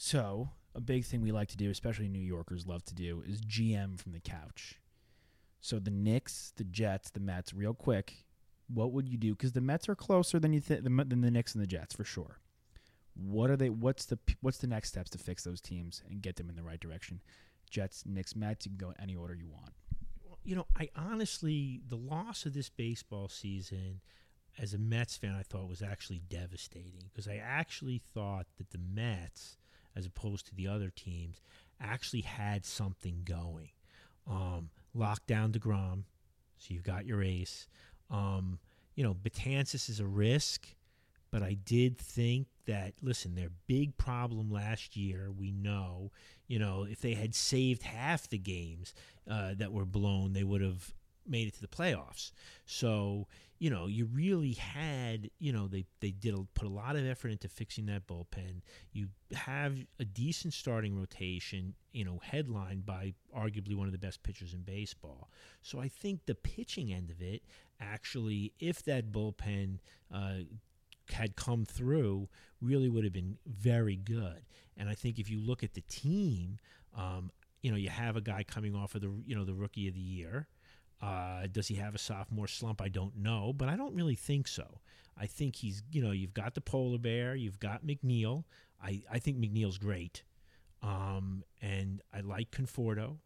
[0.00, 3.40] So, a big thing we like to do, especially New Yorkers love to do, is
[3.40, 4.80] GM from the couch.
[5.60, 8.24] So the Knicks, the Jets, the Mets, real quick,
[8.72, 9.32] what would you do?
[9.32, 12.04] Because the Mets are closer than you think than the Knicks and the Jets for
[12.04, 12.38] sure.
[13.14, 13.70] What are they?
[13.70, 16.62] What's the what's the next steps to fix those teams and get them in the
[16.62, 17.20] right direction?
[17.68, 18.66] Jets, Knicks, Mets.
[18.66, 19.72] You can go any order you want.
[20.44, 24.00] you know, I honestly, the loss of this baseball season,
[24.60, 28.78] as a Mets fan, I thought was actually devastating because I actually thought that the
[28.78, 29.56] Mets,
[29.98, 31.42] as opposed to the other teams,
[31.80, 33.70] actually had something going.
[34.30, 36.04] Um, lock down DeGrom,
[36.58, 37.66] so you've got your ace.
[38.10, 38.60] Um,
[38.94, 40.68] you know, Betances is a risk,
[41.30, 46.12] but I did think that, listen, their big problem last year, we know,
[46.46, 48.94] you know, if they had saved half the games
[49.28, 50.94] uh, that were blown, they would have
[51.28, 52.32] made it to the playoffs.
[52.66, 53.26] So,
[53.58, 57.04] you know, you really had, you know, they they did a, put a lot of
[57.06, 58.62] effort into fixing that bullpen.
[58.92, 64.22] You have a decent starting rotation, you know, headlined by arguably one of the best
[64.22, 65.30] pitchers in baseball.
[65.62, 67.42] So I think the pitching end of it,
[67.80, 69.78] actually, if that bullpen
[70.14, 70.44] uh,
[71.10, 72.28] had come through,
[72.60, 74.42] really would have been very good.
[74.76, 76.58] And I think if you look at the team,
[76.96, 79.88] um, you know, you have a guy coming off of the, you know, the rookie
[79.88, 80.46] of the year.
[81.00, 82.80] Uh, does he have a sophomore slump?
[82.80, 84.80] I don't know, but I don't really think so.
[85.16, 88.44] I think he's, you know, you've got the polar bear, you've got McNeil.
[88.82, 90.22] I, I think McNeil's great.
[90.82, 93.16] Um, and I like Conforto.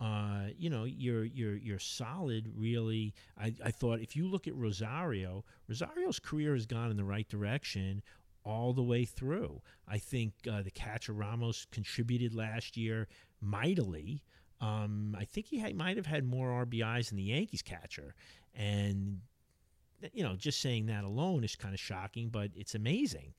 [0.00, 2.50] Uh, you know, you're you're you're solid.
[2.56, 7.04] Really, I, I thought if you look at Rosario, Rosario's career has gone in the
[7.04, 8.02] right direction
[8.42, 9.60] all the way through.
[9.86, 13.08] I think uh, the catcher Ramos contributed last year
[13.42, 14.22] mightily.
[14.60, 18.14] Um, I think he had, might have had more RBIs than the Yankees catcher,
[18.54, 19.20] and
[20.12, 23.34] you know, just saying that alone is kind of shocking, but it's amazing.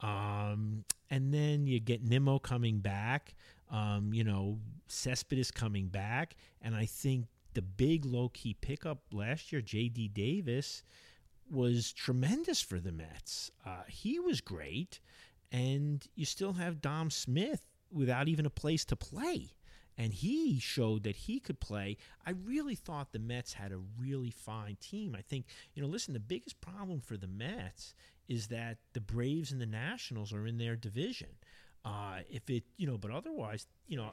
[0.00, 3.34] Um, and then you get Nimmo coming back.
[3.70, 9.50] Um, you know, Cespedes coming back, and I think the big low key pickup last
[9.50, 10.08] year, J.D.
[10.08, 10.84] Davis,
[11.50, 13.50] was tremendous for the Mets.
[13.64, 15.00] Uh, he was great,
[15.50, 19.55] and you still have Dom Smith without even a place to play.
[19.98, 21.96] And he showed that he could play.
[22.26, 25.16] I really thought the Mets had a really fine team.
[25.18, 27.94] I think, you know, listen, the biggest problem for the Mets
[28.28, 31.28] is that the Braves and the Nationals are in their division.
[31.84, 34.10] Uh, if it, you know, but otherwise, you know,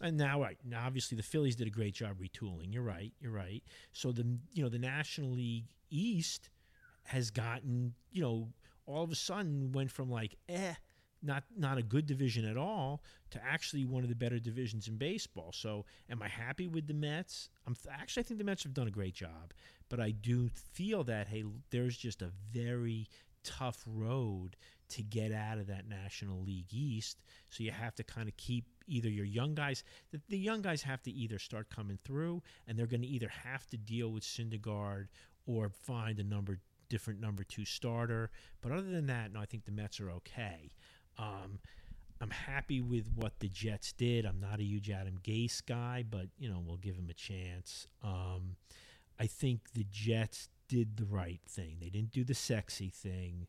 [0.00, 2.72] and now, right now, obviously the Phillies did a great job retooling.
[2.72, 3.12] You're right.
[3.20, 3.62] You're right.
[3.92, 6.50] So the, you know, the National League East
[7.04, 8.48] has gotten, you know,
[8.86, 10.74] all of a sudden went from like, eh,
[11.22, 14.96] not not a good division at all to actually one of the better divisions in
[14.96, 15.52] baseball.
[15.52, 17.50] So, am I happy with the Mets?
[17.66, 19.52] I'm th- actually I think the Mets have done a great job,
[19.88, 23.08] but I do feel that hey, there's just a very
[23.44, 24.56] tough road
[24.90, 27.18] to get out of that National League East.
[27.50, 29.84] So you have to kind of keep either your young guys.
[30.12, 33.28] The, the young guys have to either start coming through, and they're going to either
[33.28, 35.08] have to deal with Syndergaard
[35.46, 38.30] or find a number different number two starter.
[38.62, 40.70] But other than that, no, I think the Mets are okay.
[41.18, 41.58] Um,
[42.20, 44.24] I'm happy with what the Jets did.
[44.24, 47.86] I'm not a huge Adam Gase guy, but you know we'll give him a chance.
[48.02, 48.56] Um,
[49.20, 51.76] I think the Jets did the right thing.
[51.80, 53.46] They didn't do the sexy thing.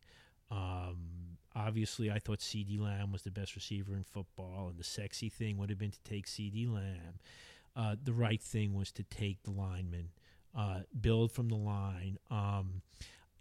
[0.50, 5.28] Um, obviously, I thought CeeDee Lamb was the best receiver in football, and the sexy
[5.28, 7.18] thing would have been to take CeeDee Lamb.
[7.76, 10.10] Uh, the right thing was to take the lineman,
[10.56, 12.18] uh, build from the line.
[12.30, 12.82] Um,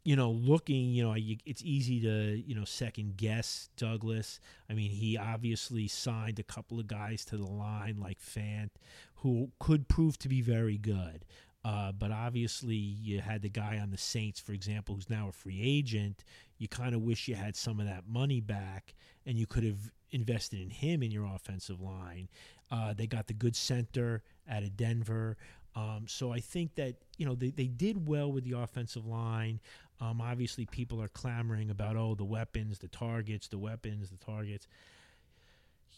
[0.03, 4.39] you know, looking, you know, it's easy to, you know, second guess Douglas.
[4.69, 8.69] I mean, he obviously signed a couple of guys to the line like Fant,
[9.15, 11.25] who could prove to be very good.
[11.65, 15.33] Uh, but obviously, you had the guy on the Saints, for example, who's now a
[15.33, 16.23] free agent.
[16.57, 19.91] You kind of wish you had some of that money back, and you could have
[20.11, 22.29] invested in him in your offensive line.
[22.71, 25.37] Uh, they got the good center out of Denver.
[25.79, 29.61] Um, so I think that you know they, they did well with the offensive line.
[30.01, 34.67] Um, obviously, people are clamoring about oh the weapons, the targets, the weapons, the targets.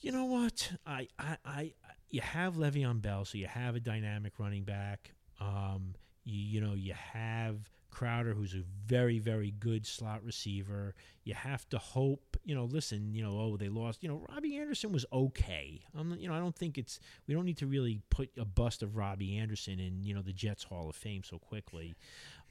[0.01, 0.71] You know what?
[0.85, 1.73] I, I, I
[2.09, 5.13] you have Le'Veon Bell, so you have a dynamic running back.
[5.39, 7.57] Um, you, you know you have
[7.91, 10.95] Crowder, who's a very, very good slot receiver.
[11.23, 14.01] You have to hope, you know, listen, you know, oh, they lost.
[14.01, 15.81] You know, Robbie Anderson was okay.
[15.97, 18.81] Um, you know, I don't think it's, we don't need to really put a bust
[18.81, 21.93] of Robbie Anderson in, you know, the Jets Hall of Fame so quickly.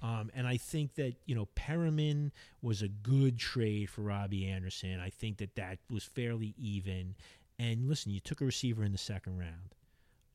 [0.02, 2.30] Um, and I think that, you know, Perriman
[2.62, 5.00] was a good trade for Robbie Anderson.
[5.00, 7.16] I think that that was fairly even.
[7.58, 9.74] And listen, you took a receiver in the second round.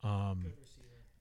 [0.04, 0.52] Um,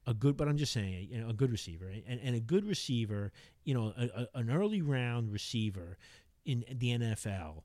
[0.07, 2.65] a good, but I'm just saying, you know, a good receiver, and, and a good
[2.65, 3.31] receiver,
[3.63, 5.97] you know, a, a, an early round receiver
[6.45, 7.63] in the NFL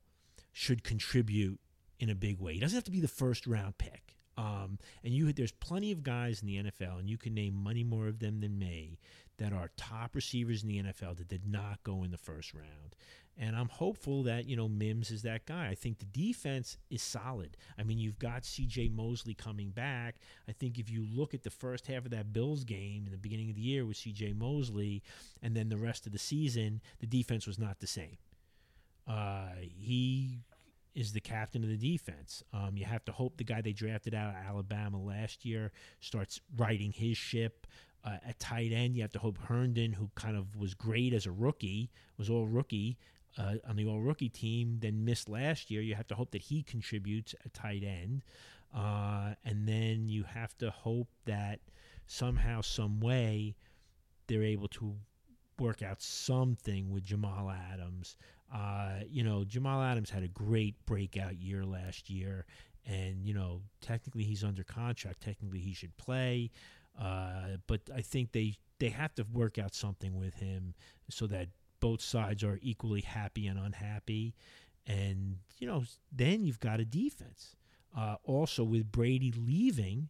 [0.51, 1.59] should contribute
[1.99, 2.53] in a big way.
[2.53, 4.17] He doesn't have to be the first round pick.
[4.37, 7.83] Um, and you, there's plenty of guys in the NFL, and you can name many
[7.83, 8.97] more of them than me
[9.37, 12.95] that are top receivers in the NFL that did not go in the first round.
[13.37, 15.67] And I'm hopeful that, you know, Mims is that guy.
[15.67, 17.57] I think the defense is solid.
[17.77, 20.15] I mean, you've got CJ Mosley coming back.
[20.47, 23.17] I think if you look at the first half of that Bills game in the
[23.17, 25.01] beginning of the year with CJ Mosley
[25.41, 28.17] and then the rest of the season, the defense was not the same.
[29.07, 30.39] Uh, he
[30.93, 32.43] is the captain of the defense.
[32.53, 36.41] Um, you have to hope the guy they drafted out of Alabama last year starts
[36.57, 37.65] righting his ship.
[38.03, 41.25] Uh, at tight end, you have to hope Herndon, who kind of was great as
[41.25, 42.97] a rookie, was all rookie
[43.37, 45.81] uh, on the all rookie team, then missed last year.
[45.81, 48.23] You have to hope that he contributes at tight end.
[48.75, 51.59] Uh, and then you have to hope that
[52.07, 53.55] somehow, some way,
[54.27, 54.95] they're able to
[55.59, 58.17] work out something with Jamal Adams.
[58.53, 62.45] Uh, you know, Jamal Adams had a great breakout year last year,
[62.85, 65.21] and you know, technically he's under contract.
[65.21, 66.49] Technically, he should play.
[66.99, 70.73] Uh, but I think they they have to work out something with him
[71.09, 71.47] so that
[71.81, 74.33] both sides are equally happy and unhappy.
[74.87, 77.55] And you know, then you've got a defense.
[77.95, 80.09] Uh, also, with Brady leaving,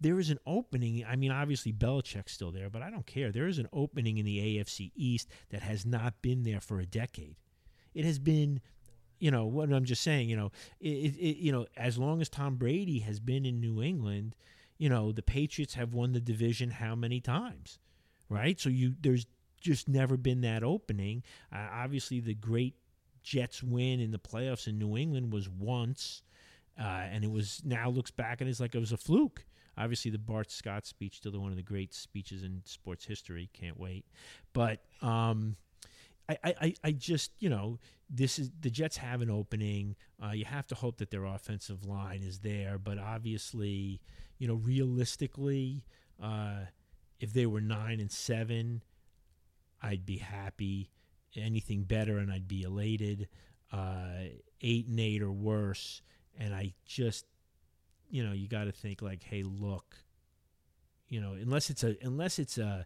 [0.00, 1.04] there is an opening.
[1.06, 3.30] I mean, obviously Belichick's still there, but I don't care.
[3.30, 6.86] There is an opening in the AFC East that has not been there for a
[6.86, 7.36] decade.
[7.92, 8.60] It has been,
[9.18, 10.30] you know, what I'm just saying.
[10.30, 13.82] You know, it, it, you know, as long as Tom Brady has been in New
[13.82, 14.34] England,
[14.78, 17.78] you know, the Patriots have won the division how many times,
[18.30, 18.58] right?
[18.58, 19.26] So you there's
[19.60, 21.22] just never been that opening.
[21.52, 22.74] Uh, obviously, the great
[23.22, 26.22] Jets win in the playoffs in New England was once,
[26.78, 29.44] uh, and it was now looks back and it's like it was a fluke.
[29.76, 33.48] Obviously, the Bart Scott speech still one of the great speeches in sports history.
[33.52, 34.04] Can't wait,
[34.52, 35.56] but um,
[36.28, 39.96] I, I, I just you know this is the Jets have an opening.
[40.22, 44.00] Uh, you have to hope that their offensive line is there, but obviously
[44.40, 45.84] you know, realistically,
[46.20, 46.64] uh,
[47.20, 48.82] if they were nine and seven,
[49.82, 50.90] I'd be happy.
[51.36, 53.28] Anything better, and I'd be elated.
[53.72, 54.24] Uh,
[54.60, 56.02] eight and eight or worse,
[56.36, 57.24] and I just,
[58.10, 59.96] you know, you got to think like, hey, look,
[61.08, 62.84] you know, unless it's a unless it's a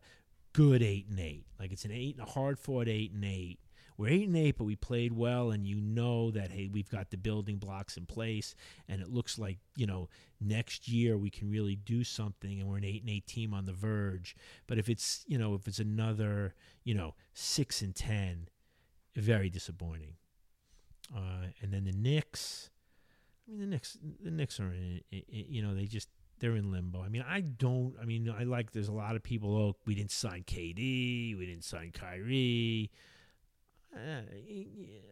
[0.53, 3.59] good eight and eight, like it's an eight, a hard fought eight and eight,
[3.97, 7.11] we're eight and eight, but we played well, and you know that hey, we've got
[7.11, 8.55] the building blocks in place,
[8.89, 10.09] and it looks like you know
[10.41, 13.67] next year we can really do something, and we're an eight and eight team on
[13.67, 14.37] the verge.
[14.67, 18.49] But if it's you know if it's another you know six and ten,
[19.15, 20.15] very disappointing.
[21.15, 22.71] Uh, and then the Knicks,
[23.47, 26.09] I mean the Knicks, the Knicks are in, you know they just
[26.41, 27.01] they're in limbo.
[27.01, 27.95] I mean, I don't.
[28.01, 28.73] I mean, I like.
[28.73, 29.57] There's a lot of people.
[29.57, 31.39] Oh, we didn't sign KD.
[31.39, 32.91] We didn't sign Kyrie.
[33.95, 34.23] Uh,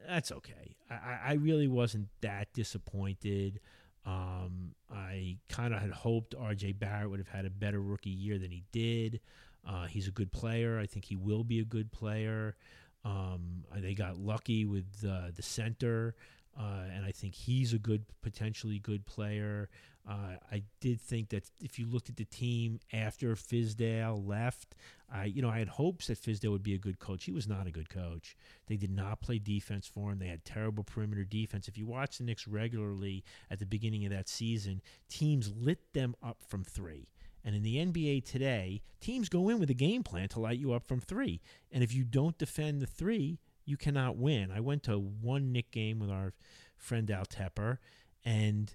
[0.08, 0.76] that's okay.
[0.90, 3.60] I, I- really wasn't that disappointed.
[4.04, 6.72] Um, I kind of had hoped R.J.
[6.72, 9.20] Barrett would have had a better rookie year than he did.
[9.66, 10.78] Uh, he's a good player.
[10.78, 12.56] I think he will be a good player.
[13.04, 16.14] Um, uh, they got lucky with uh, the center,
[16.58, 19.68] uh, and I think he's a good, potentially good player.
[20.08, 24.74] Uh, I did think that if you looked at the team after Fizdale left,
[25.12, 27.24] I you know I had hopes that Fizdale would be a good coach.
[27.24, 28.36] He was not a good coach.
[28.66, 30.18] They did not play defense for him.
[30.18, 31.68] They had terrible perimeter defense.
[31.68, 36.16] If you watch the Knicks regularly at the beginning of that season, teams lit them
[36.20, 37.06] up from three.
[37.44, 40.72] And in the NBA today, teams go in with a game plan to light you
[40.72, 41.40] up from three.
[41.70, 44.50] And if you don't defend the three, you cannot win.
[44.50, 46.32] I went to one Knick game with our
[46.76, 47.78] friend Al Tepper,
[48.24, 48.74] and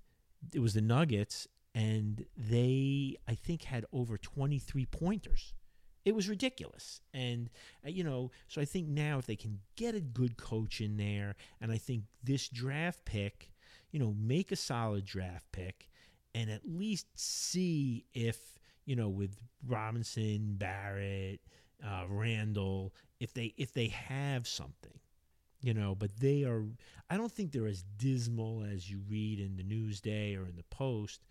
[0.54, 5.54] it was the Nuggets, and they, I think, had over 23 pointers.
[6.06, 7.02] It was ridiculous.
[7.14, 7.50] And,
[7.86, 10.98] uh, you know, so I think now if they can get a good coach in
[10.98, 13.52] there, and I think this draft pick,
[13.92, 15.90] you know, make a solid draft pick
[16.34, 18.38] and at least see if,
[18.86, 21.42] you know, with Robinson, Barrett,
[21.86, 25.00] uh, Randle, if they if they have something
[25.68, 26.64] you know but they are
[27.10, 30.64] i don't think they're as dismal as you read in the newsday or in the
[30.72, 31.26] post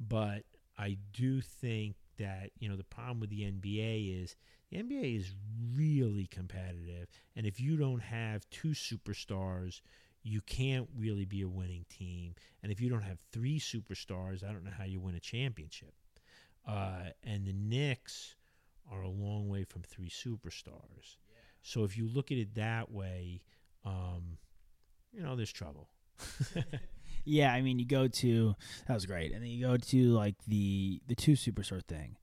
[0.00, 0.42] but
[0.76, 4.34] i do think that you know the problem with the nba is
[4.72, 5.30] the nba is
[5.76, 9.80] really competitive and if you don't have two superstars
[10.24, 14.48] you can't really be a winning team and if you don't have three superstars i
[14.48, 15.94] don't know how you win a championship.
[16.66, 18.34] Uh, and the knicks
[18.90, 21.18] are a long way from three superstars.
[21.62, 23.42] So if you look at it that way
[23.86, 24.36] um,
[25.12, 25.88] you know, there's trouble.
[27.28, 28.54] Yeah, I mean, you go to
[28.86, 32.16] that was great, and then you go to like the the two superstar thing.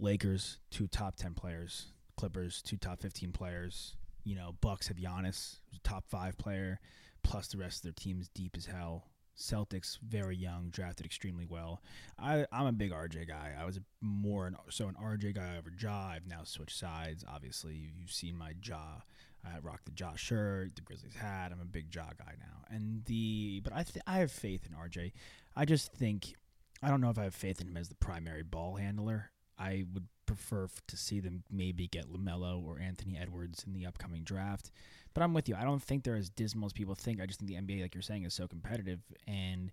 [0.00, 1.88] Lakers, two top ten players.
[2.16, 3.96] Clippers, two top fifteen players.
[4.24, 6.80] You know, Bucks have Giannis, top five player,
[7.22, 9.10] plus the rest of their team is deep as hell.
[9.36, 11.82] Celtics, very young, drafted extremely well.
[12.18, 13.52] I, I'm a big RJ guy.
[13.60, 16.12] I was more an, so an RJ guy over Ja.
[16.14, 17.22] I've now switched sides.
[17.30, 19.02] Obviously, you- you've seen my Ja.
[19.46, 21.52] I rock the Ja shirt, the Grizzlies hat.
[21.52, 22.64] I'm a big Ja guy now.
[22.70, 25.12] And the but I th- I have faith in RJ.
[25.54, 26.34] I just think
[26.82, 29.30] I don't know if I have faith in him as the primary ball handler.
[29.58, 33.86] I would prefer f- to see them maybe get Lamelo or Anthony Edwards in the
[33.86, 34.70] upcoming draft.
[35.14, 35.54] But I'm with you.
[35.54, 37.20] I don't think they're as dismal as people think.
[37.22, 39.72] I just think the NBA, like you're saying, is so competitive and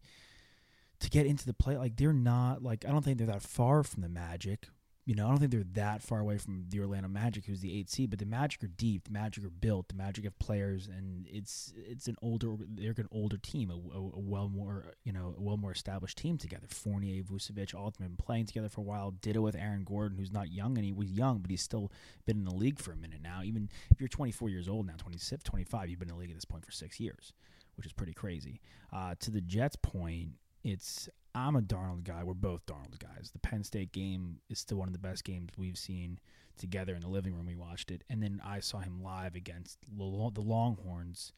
[1.02, 3.84] to get into the play, like they're not like I don't think they're that far
[3.84, 4.68] from the Magic.
[5.06, 7.78] You know, I don't think they're that far away from the Orlando Magic, who's the
[7.78, 8.10] eight seed.
[8.10, 9.04] But the Magic are deep.
[9.04, 9.90] The Magic are built.
[9.90, 14.00] The Magic have players, and it's it's an older they're an older team, a, a,
[14.00, 16.68] a well more you know a well more established team together.
[16.70, 19.12] Fournier, Vucevic, all been playing together for a while.
[19.12, 21.92] Ditto with Aaron Gordon, who's not young, and he was young, but he's still
[22.26, 23.42] been in the league for a minute now.
[23.44, 26.38] Even if you're 24 years old now, 26, 25, you've been in the league at
[26.38, 27.34] this point for six years,
[27.76, 28.62] which is pretty crazy.
[28.94, 30.30] Uh, to the Jets' point,
[30.64, 32.24] it's I'm a Darnold guy.
[32.24, 33.32] We're both Darnold guys.
[33.34, 36.20] The Penn State game is still one of the best games we've seen
[36.58, 37.48] together in the living room.
[37.48, 41.34] We watched it, and then I saw him live against the Longhorns,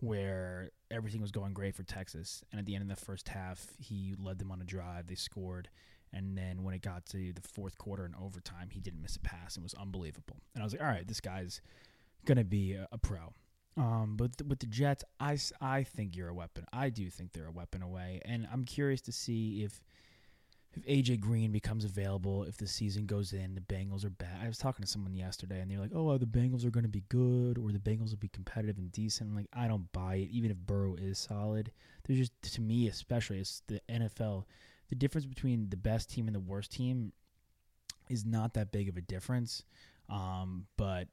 [0.00, 2.42] where everything was going great for Texas.
[2.50, 5.08] And at the end of the first half, he led them on a drive.
[5.08, 5.68] They scored,
[6.10, 9.20] and then when it got to the fourth quarter and overtime, he didn't miss a
[9.20, 9.58] pass.
[9.58, 10.38] It was unbelievable.
[10.54, 11.60] And I was like, all right, this guy's
[12.24, 13.34] gonna be a, a pro.
[13.78, 16.64] Um, but th- with the Jets, I, I think you're a weapon.
[16.72, 19.80] I do think they're a weapon away, and I'm curious to see if
[20.74, 24.36] if AJ Green becomes available, if the season goes in, the Bengals are bad.
[24.42, 26.90] I was talking to someone yesterday, and they're like, "Oh, the Bengals are going to
[26.90, 30.16] be good, or the Bengals will be competitive and decent." I'm like, I don't buy
[30.16, 30.28] it.
[30.30, 31.70] Even if Burrow is solid,
[32.04, 34.44] there's just to me, especially it's the NFL.
[34.88, 37.12] The difference between the best team and the worst team
[38.08, 39.64] is not that big of a difference,
[40.08, 41.08] um, but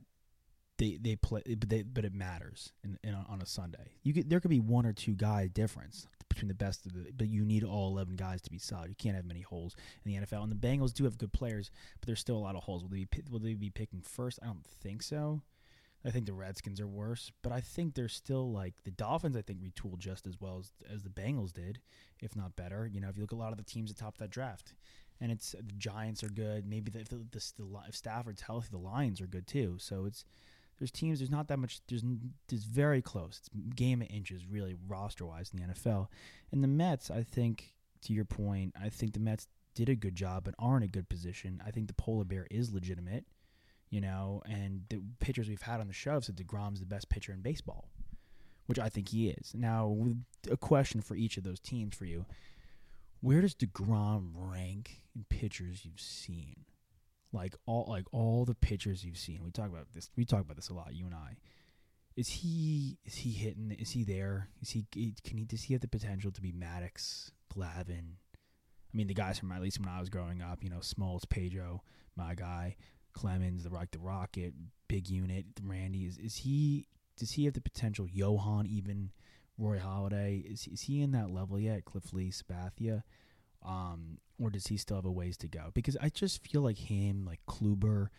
[0.78, 3.94] they they play, but they but it matters in, in on a Sunday.
[4.04, 7.12] You could there could be one or two guy difference between the best of the,
[7.16, 8.90] but you need all eleven guys to be solid.
[8.90, 10.44] You can't have many holes in the NFL.
[10.44, 12.84] And the Bengals do have good players, but there's still a lot of holes.
[12.84, 14.40] Will they be, will they be picking first?
[14.42, 15.42] I don't think so.
[16.06, 19.36] I think the Redskins are worse, but I think they're still like the Dolphins.
[19.36, 21.80] I think retooled just as well as as the Bengals did,
[22.21, 22.86] if not better.
[22.86, 24.73] You know, if you look at a lot of the teams at top that draft,
[25.19, 26.67] and it's the Giants are good.
[26.67, 29.78] Maybe the, if the, the if Stafford's healthy, the Lions are good too.
[29.80, 30.26] So it's
[30.78, 31.19] there's teams.
[31.19, 31.80] There's not that much.
[31.88, 32.04] There's
[32.48, 33.40] there's very close.
[33.40, 36.08] It's game of inches, really roster wise in the NFL.
[36.52, 37.73] And the Mets, I think,
[38.04, 40.88] to your point, I think the Mets did a good job and are in a
[40.88, 41.62] good position.
[41.65, 43.26] I think the polar bear is legitimate,
[43.90, 47.34] you know, and the pitchers we've had on the show said DeGrom's the best pitcher
[47.34, 47.90] in baseball,
[48.65, 49.54] which I think he is.
[49.54, 49.96] Now,
[50.50, 52.26] a question for each of those teams for you.
[53.21, 56.65] Where does DeGrom rank in pitchers you've seen?
[57.36, 59.44] Like all like all the pitchers you've seen.
[59.44, 61.36] We talk about this we talk about this a lot, you and I.
[62.15, 63.75] Is he is he hitting?
[63.77, 64.50] Is he there?
[64.62, 68.15] Is he can he does he have the potential to be Maddux, Glavine?
[68.96, 71.27] I mean, the guys from at least when I was growing up, you know, Smoltz,
[71.27, 71.83] Pedro,
[72.15, 72.77] my guy,
[73.12, 74.54] Clemens, the Rock, the Rocket,
[74.88, 76.06] big unit, Randy.
[76.06, 76.88] Is is he?
[77.17, 78.08] Does he have the potential?
[78.10, 79.12] Johan, even
[79.58, 81.83] Roy Halladay, is is he in that level yet?
[81.83, 83.04] Cliff Lee, Sabathia,
[83.66, 85.72] um, or does he still have a ways to go?
[85.74, 88.10] Because I just feel like him, like Kluber,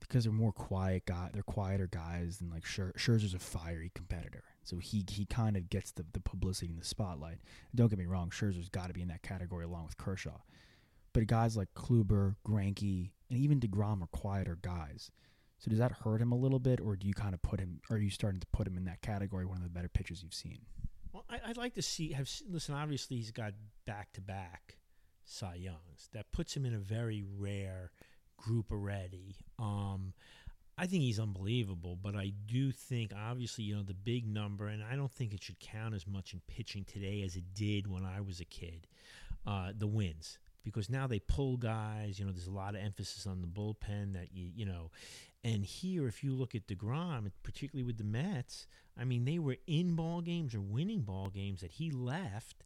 [0.00, 4.44] because they're more quiet guy, they're quieter guys than like Scher- Scherzer's a fiery competitor,
[4.64, 7.38] so he he kind of gets the the publicity and the spotlight.
[7.74, 10.40] don't get me wrong, Scherzer's got to be in that category along with Kershaw,
[11.12, 15.10] but guys like Kluber, Greinke, and even Degrom are quieter guys.
[15.58, 17.80] So does that hurt him a little bit, or do you kind of put him,
[17.90, 20.22] or are you starting to put him in that category, one of the better pitchers
[20.22, 20.60] you've seen?
[21.12, 22.74] Well, I, would like to see have listen.
[22.74, 24.76] Obviously, he's got back to back
[25.28, 26.08] Cy Youngs.
[26.12, 27.90] That puts him in a very rare
[28.36, 29.36] group already.
[29.58, 30.14] Um,
[30.76, 34.82] I think he's unbelievable, but I do think, obviously, you know, the big number, and
[34.82, 38.04] I don't think it should count as much in pitching today as it did when
[38.04, 38.86] I was a kid.
[39.46, 42.18] Uh, the wins, because now they pull guys.
[42.18, 44.90] You know, there's a lot of emphasis on the bullpen that you, you know,
[45.42, 48.66] and here, if you look at Degrom, particularly with the Mets,
[48.98, 52.64] I mean, they were in ball games or winning ball games that he left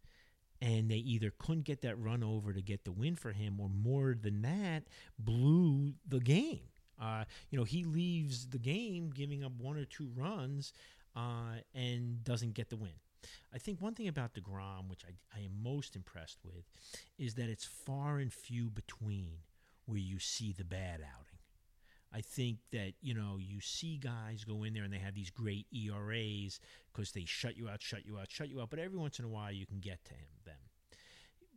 [0.63, 3.69] and they either couldn't get that run over to get the win for him, or
[3.69, 4.85] more than that,
[5.19, 6.61] blew the game.
[7.01, 10.73] Uh, you know, he leaves the game giving up one or two runs
[11.17, 12.93] uh, and doesn't get the win.
[13.53, 16.65] I think one thing about DeGrom, which I, I am most impressed with,
[17.19, 19.39] is that it's far and few between
[19.87, 21.32] where you see the bad outing.
[22.15, 25.31] I think that you know you see guys go in there and they have these
[25.31, 26.61] great ERAs
[26.93, 28.71] because they shut you out, shut you out, shut you out.
[28.71, 30.29] But every once in a while you can get to him.
[30.45, 30.55] Them,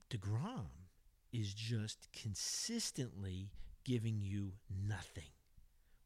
[0.10, 0.88] Degrom
[1.34, 3.50] is just consistently
[3.84, 4.54] giving you
[4.88, 5.32] nothing.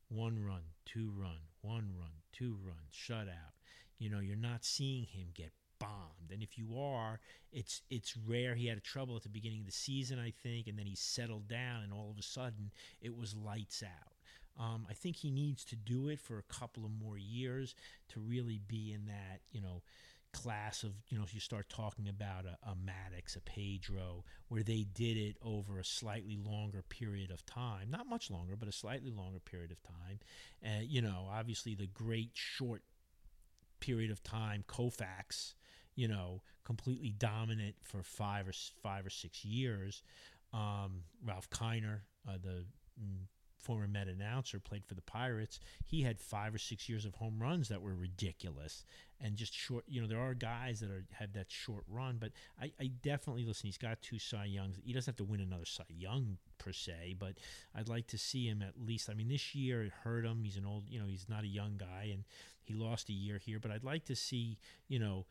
[0.09, 3.53] One run, two run, one run, two run, shutout.
[3.99, 6.31] You know you're not seeing him get bombed.
[6.31, 7.19] And if you are,
[7.51, 8.55] it's it's rare.
[8.55, 10.95] He had a trouble at the beginning of the season, I think, and then he
[10.95, 12.71] settled down, and all of a sudden
[13.01, 14.13] it was lights out.
[14.59, 17.75] Um, I think he needs to do it for a couple of more years
[18.09, 19.81] to really be in that, you know,
[20.33, 24.63] class of, you know, if you start talking about a, a Maddux, a Pedro, where
[24.63, 27.89] they did it over a slightly longer period of time.
[27.89, 30.19] Not much longer, but a slightly longer period of time.
[30.63, 32.83] Uh, you know, obviously the great short
[33.79, 35.53] period of time, Koufax,
[35.95, 38.53] you know, completely dominant for five or
[38.83, 40.03] five or six years.
[40.53, 42.65] Um, Ralph Kiner, uh, the
[43.01, 43.25] mm,
[43.59, 45.59] former Met announcer, played for the Pirates.
[45.85, 48.83] He had five or six years of home runs that were ridiculous
[49.21, 49.83] and just short.
[49.87, 52.31] You know, there are guys that are have that short run, but
[52.61, 53.67] I, I definitely listen.
[53.67, 54.75] He's got two Cy Youngs.
[54.83, 57.33] He doesn't have to win another Cy Young per se, but
[57.75, 59.09] I'd like to see him at least.
[59.09, 60.43] I mean, this year it hurt him.
[60.43, 62.23] He's an old, you know, he's not a young guy, and
[62.63, 63.59] he lost a year here.
[63.59, 64.57] But I'd like to see,
[64.87, 65.25] you know,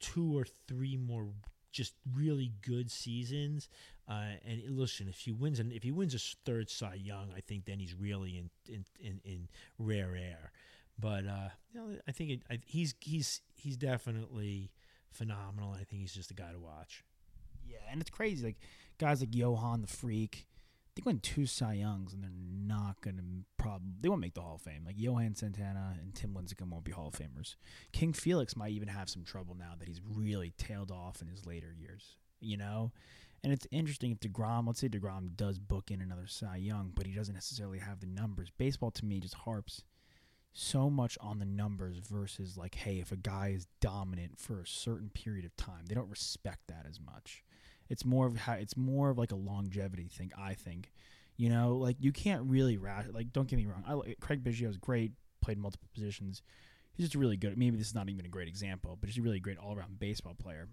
[0.00, 1.28] two or three more
[1.72, 3.68] just really good seasons.
[4.10, 7.40] Uh, and listen, if he wins and if he wins a third Cy Young, I
[7.40, 9.48] think then he's really in in, in, in
[9.78, 10.50] rare air.
[10.98, 14.72] But uh, you know, I think it, I, he's he's he's definitely
[15.12, 15.72] phenomenal.
[15.74, 17.04] I think he's just a guy to watch.
[17.64, 18.44] Yeah, and it's crazy.
[18.44, 18.58] Like
[18.98, 20.48] guys like Johan the Freak,
[20.96, 23.12] they win two Cy Youngs, and they're not to
[23.58, 24.82] probably they won't make the Hall of Fame.
[24.84, 27.54] Like Johan Santana and Tim Lincecum won't be Hall of Famers.
[27.92, 31.46] King Felix might even have some trouble now that he's really tailed off in his
[31.46, 32.16] later years.
[32.40, 32.90] You know,
[33.42, 37.06] and it's interesting if Degrom, let's say Degrom does book in another Cy Young, but
[37.06, 38.50] he doesn't necessarily have the numbers.
[38.56, 39.84] Baseball to me just harps
[40.52, 44.66] so much on the numbers versus like, hey, if a guy is dominant for a
[44.66, 47.44] certain period of time, they don't respect that as much.
[47.88, 50.32] It's more of how it's more of like a longevity thing.
[50.38, 50.92] I think,
[51.36, 52.78] you know, like you can't really.
[52.78, 53.84] Like, don't get me wrong.
[53.86, 56.42] I, Craig Biggio is great, played multiple positions.
[56.92, 57.56] He's just a really good.
[57.56, 59.98] Maybe this is not even a great example, but he's a really great all around
[59.98, 60.68] baseball player.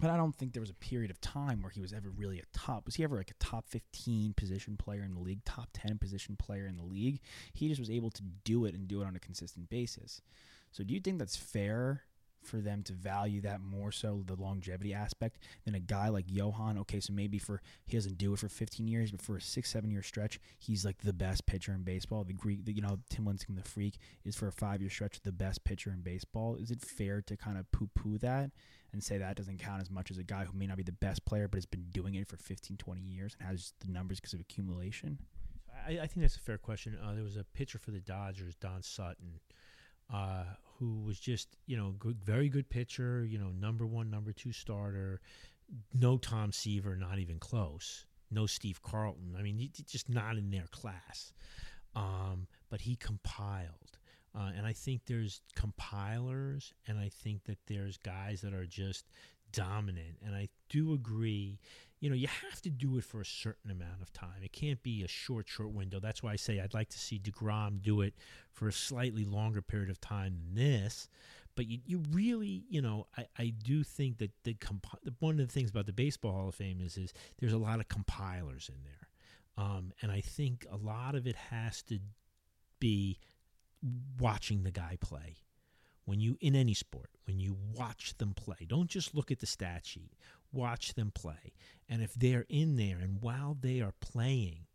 [0.00, 2.38] But I don't think there was a period of time where he was ever really
[2.38, 2.86] a top.
[2.86, 6.36] Was he ever like a top 15 position player in the league, top 10 position
[6.36, 7.20] player in the league?
[7.52, 10.20] He just was able to do it and do it on a consistent basis.
[10.70, 12.02] So do you think that's fair
[12.42, 16.78] for them to value that more so the longevity aspect than a guy like Johan.
[16.78, 19.70] Okay, so maybe for he doesn't do it for 15 years, but for a six
[19.70, 22.24] seven year stretch, he's like the best pitcher in baseball.
[22.24, 25.20] The Greek, the, you know, Tim Lincecum, the freak, is for a five year stretch
[25.20, 26.56] the best pitcher in baseball.
[26.56, 28.50] Is it fair to kind of poo poo that
[28.92, 30.92] and say that doesn't count as much as a guy who may not be the
[30.92, 34.20] best player but has been doing it for 15, 20 years and has the numbers
[34.20, 35.18] because of accumulation?
[35.86, 36.96] I, I, think that's a fair question.
[37.02, 39.40] Uh, there was a pitcher for the Dodgers, Don Sutton,
[40.12, 40.44] uh,
[40.78, 43.24] who was just you know good, very good pitcher.
[43.24, 45.20] You know, number one, number two starter.
[45.94, 48.06] No Tom Seaver, not even close.
[48.30, 49.36] No Steve Carlton.
[49.38, 51.32] I mean, he, just not in their class.
[51.94, 53.98] Um, but he compiled
[54.34, 59.06] Uh, and I think there's compilers, and I think that there's guys that are just
[59.52, 60.18] dominant.
[60.24, 61.58] And I do agree,
[62.00, 64.42] you know, you have to do it for a certain amount of time.
[64.42, 65.98] It can't be a short, short window.
[66.00, 68.14] That's why I say I'd like to see DeGrom do it
[68.52, 71.08] for a slightly longer period of time than this.
[71.56, 74.86] But you, you really, you know, I, I do think that the comp-
[75.18, 77.80] one of the things about the Baseball Hall of Fame is is there's a lot
[77.80, 81.98] of compilers in there, um, and I think a lot of it has to
[82.78, 83.18] be
[84.18, 85.38] watching the guy play.
[86.04, 89.46] When you in any sport, when you watch them play, don't just look at the
[89.46, 90.12] stat sheet.
[90.52, 91.52] Watch them play,
[91.88, 94.66] and if they're in there, and while they are playing,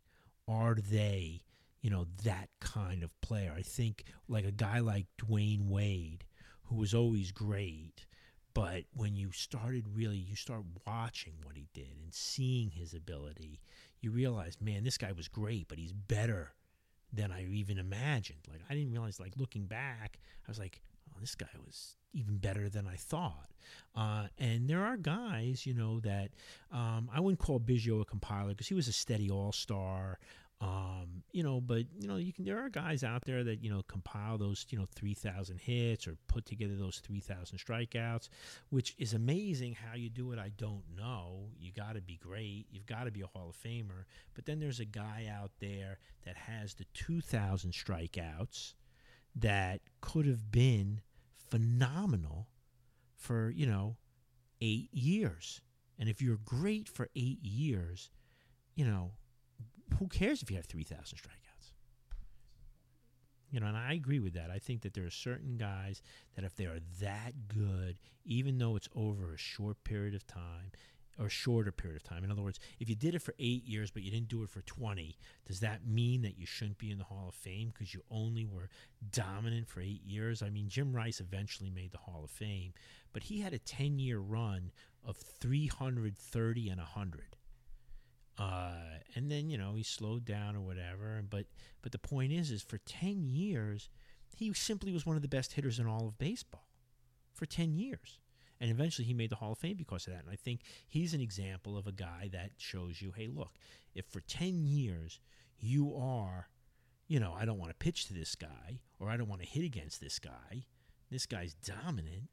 [0.46, 1.42] are they,
[1.82, 3.52] you know, that kind of player?
[3.56, 6.24] I think like a guy like Dwyane Wade
[6.64, 8.06] who was always great.
[8.52, 13.60] But when you started really, you start watching what he did and seeing his ability,
[14.00, 16.52] you realize, man, this guy was great, but he's better
[17.14, 18.40] than I even imagined.
[18.50, 22.38] Like, I didn't realize, like, looking back, I was like, oh, this guy was even
[22.38, 23.50] better than I thought.
[23.94, 26.30] Uh, and there are guys, you know, that
[26.72, 30.18] um, I wouldn't call Biggio a compiler because he was a steady all star.
[30.64, 32.44] Um, you know, but you know, you can.
[32.44, 36.06] There are guys out there that you know compile those you know three thousand hits
[36.06, 38.30] or put together those three thousand strikeouts,
[38.70, 39.74] which is amazing.
[39.74, 41.48] How you do it, I don't know.
[41.58, 42.66] You got to be great.
[42.70, 44.04] You've got to be a Hall of Famer.
[44.32, 48.72] But then there's a guy out there that has the two thousand strikeouts
[49.36, 51.02] that could have been
[51.50, 52.48] phenomenal
[53.16, 53.96] for you know
[54.62, 55.60] eight years.
[55.98, 58.10] And if you're great for eight years,
[58.76, 59.12] you know
[59.98, 61.72] who cares if you have 3,000 strikeouts?
[63.50, 64.50] You know, and I agree with that.
[64.50, 66.02] I think that there are certain guys
[66.34, 70.72] that if they are that good, even though it's over a short period of time
[71.20, 73.92] or shorter period of time, in other words, if you did it for eight years
[73.92, 75.16] but you didn't do it for 20,
[75.46, 78.44] does that mean that you shouldn't be in the Hall of Fame because you only
[78.44, 78.70] were
[79.12, 80.42] dominant for eight years?
[80.42, 82.72] I mean, Jim Rice eventually made the Hall of Fame,
[83.12, 84.72] but he had a 10 year run
[85.04, 87.33] of 330 and 100
[88.38, 91.22] uh, and then you know he slowed down or whatever.
[91.28, 91.46] But
[91.82, 93.88] but the point is, is for ten years,
[94.36, 96.68] he simply was one of the best hitters in all of baseball
[97.32, 98.18] for ten years.
[98.60, 100.22] And eventually he made the Hall of Fame because of that.
[100.22, 103.50] And I think he's an example of a guy that shows you, hey, look,
[103.94, 105.20] if for 10 years
[105.58, 106.48] you are,
[107.08, 109.46] you know, I don't want to pitch to this guy or I don't want to
[109.46, 110.64] hit against this guy,
[111.10, 112.30] this guy's dominant,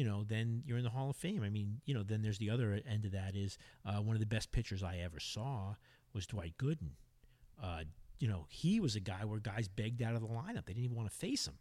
[0.00, 1.42] you know, then you're in the Hall of Fame.
[1.44, 4.20] I mean, you know, then there's the other end of that is uh, one of
[4.20, 5.74] the best pitchers I ever saw
[6.14, 6.92] was Dwight Gooden.
[7.62, 7.82] Uh,
[8.18, 10.84] you know, he was a guy where guys begged out of the lineup; they didn't
[10.84, 11.58] even want to face him,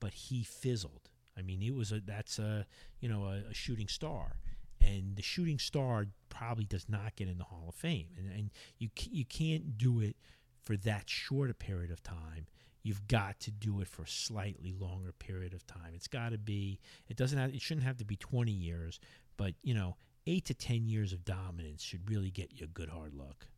[0.00, 1.10] but he fizzled.
[1.38, 2.66] I mean, he was a that's a
[2.98, 4.40] you know a, a shooting star,
[4.80, 8.50] and the shooting star probably does not get in the Hall of Fame, and and
[8.78, 10.16] you you can't do it
[10.60, 12.48] for that short a period of time
[12.84, 15.92] you've got to do it for a slightly longer period of time.
[15.94, 16.78] It's got to be.
[17.08, 17.36] It doesn't.
[17.36, 19.00] Have, it shouldn't have to be 20 years,
[19.36, 19.96] but you know,
[20.28, 23.48] eight to 10 years of dominance should really get you a good hard look.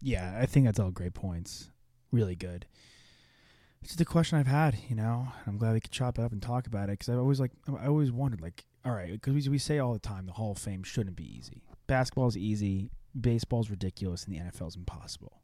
[0.00, 1.70] Yeah, I think that's all great points.
[2.10, 2.66] Really good.
[3.82, 5.28] It's just a question I've had, you know.
[5.46, 7.52] I'm glad we could chop it up and talk about it because I always like.
[7.78, 10.52] I always wondered, like, all right, because we, we say all the time the Hall
[10.52, 11.62] of Fame shouldn't be easy.
[11.86, 15.41] Basketball's easy, baseball's ridiculous, and the NFL's impossible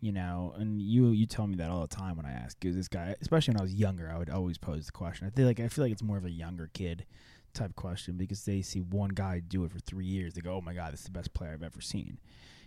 [0.00, 2.58] you know, and you you tell me that all the time when I ask.
[2.58, 5.26] Because this guy, especially when I was younger, I would always pose the question.
[5.26, 7.06] I feel like I feel like it's more of a younger kid
[7.54, 10.34] type question because they see one guy do it for three years.
[10.34, 12.18] They go, "Oh my god, this is the best player I've ever seen,"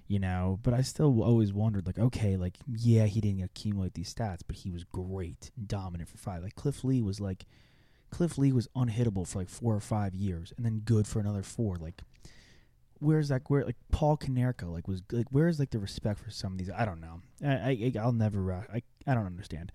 [0.08, 0.60] you know.
[0.64, 4.58] But I still always wondered, like, okay, like yeah, he didn't accumulate these stats, but
[4.58, 6.44] he was great, dominant for five.
[6.44, 7.46] Like Cliff Lee was like,
[8.10, 11.44] Cliff Lee was unhittable for like four or five years, and then good for another
[11.44, 11.76] four.
[11.76, 12.02] Like
[13.00, 16.54] where's that where like Paul Konerko like was like where's like the respect for some
[16.54, 17.22] of these I don't know.
[17.43, 19.72] I, I will never uh, I I don't understand.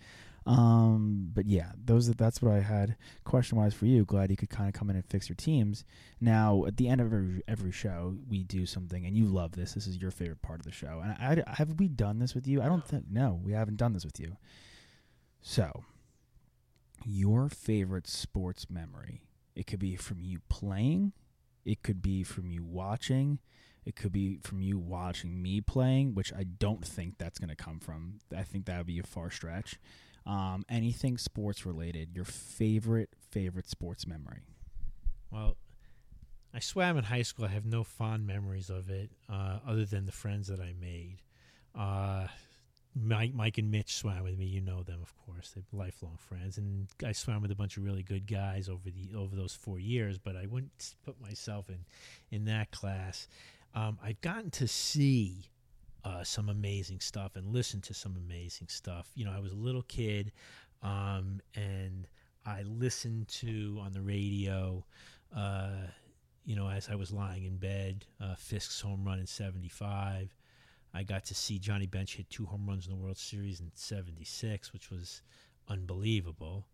[0.47, 4.05] Um but yeah those that's what I had question wise for you.
[4.05, 5.85] Glad you could kind of come in and fix your teams.
[6.21, 9.73] Now at the end of every every show we do something and you love this.
[9.73, 11.01] This is your favorite part of the show.
[11.03, 12.61] And I, I have we done this with you?
[12.61, 14.37] I don't think no we haven't done this with you.
[15.41, 15.85] So
[17.07, 19.23] your favorite sports memory
[19.55, 21.13] it could be from you playing
[21.65, 23.39] it could be from you watching.
[23.85, 27.57] It could be from you watching me playing, which I don't think that's going to
[27.57, 28.21] come from.
[28.35, 29.79] I think that would be a far stretch.
[30.27, 34.41] Um, anything sports related, your favorite, favorite sports memory?
[35.31, 35.59] Well,
[36.55, 37.45] I swam in high school.
[37.45, 41.19] I have no fond memories of it uh, other than the friends that I made.
[41.75, 42.29] Uh,
[42.95, 44.47] Mike, Mike and Mitch swam with me.
[44.47, 45.51] You know them, of course.
[45.51, 49.17] They're lifelong friends, and I swam with a bunch of really good guys over the
[49.17, 50.19] over those four years.
[50.19, 51.85] But I wouldn't put myself in
[52.31, 53.27] in that class.
[53.75, 55.51] Um, I've gotten to see
[56.05, 59.11] uh, some amazing stuff and listen to some amazing stuff.
[59.17, 60.33] You know, I was a little kid.
[60.83, 62.07] um, and
[62.47, 64.85] I listened to on the radio,
[65.35, 65.89] uh,
[66.45, 70.35] you know, as I was lying in bed, uh, Fisk's home run in '75.
[70.95, 73.73] I got to see Johnny Bench hit two home runs in the World Series in
[73.75, 75.23] '76, which was
[75.69, 76.69] unbelievable.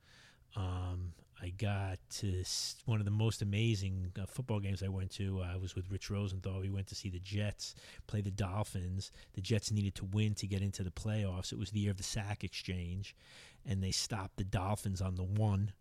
[0.56, 1.12] Um,
[1.42, 2.44] I got to
[2.84, 5.40] one of the most amazing uh, football games I went to.
[5.40, 6.60] I was with Rich Rosenthal.
[6.60, 7.74] We went to see the Jets
[8.06, 9.10] play the Dolphins.
[9.32, 11.52] The Jets needed to win to get into the playoffs.
[11.52, 13.16] It was the year of the sack exchange,
[13.64, 15.72] and they stopped the Dolphins on the one,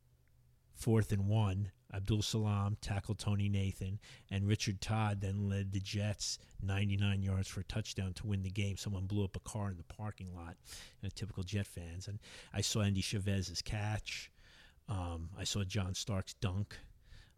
[0.76, 1.72] fourth and one.
[1.94, 7.62] Abdul Salaam tackled Tony Nathan, and Richard Todd then led the Jets 99 yards for
[7.62, 8.78] a touchdown to win the game.
[8.78, 10.56] Someone blew up a car in the parking lot.
[11.02, 12.08] You know, typical Jet fans.
[12.08, 12.20] And
[12.54, 14.32] I saw Endy Chavez's catch.
[14.88, 16.78] Um, I saw John Starks' dunk.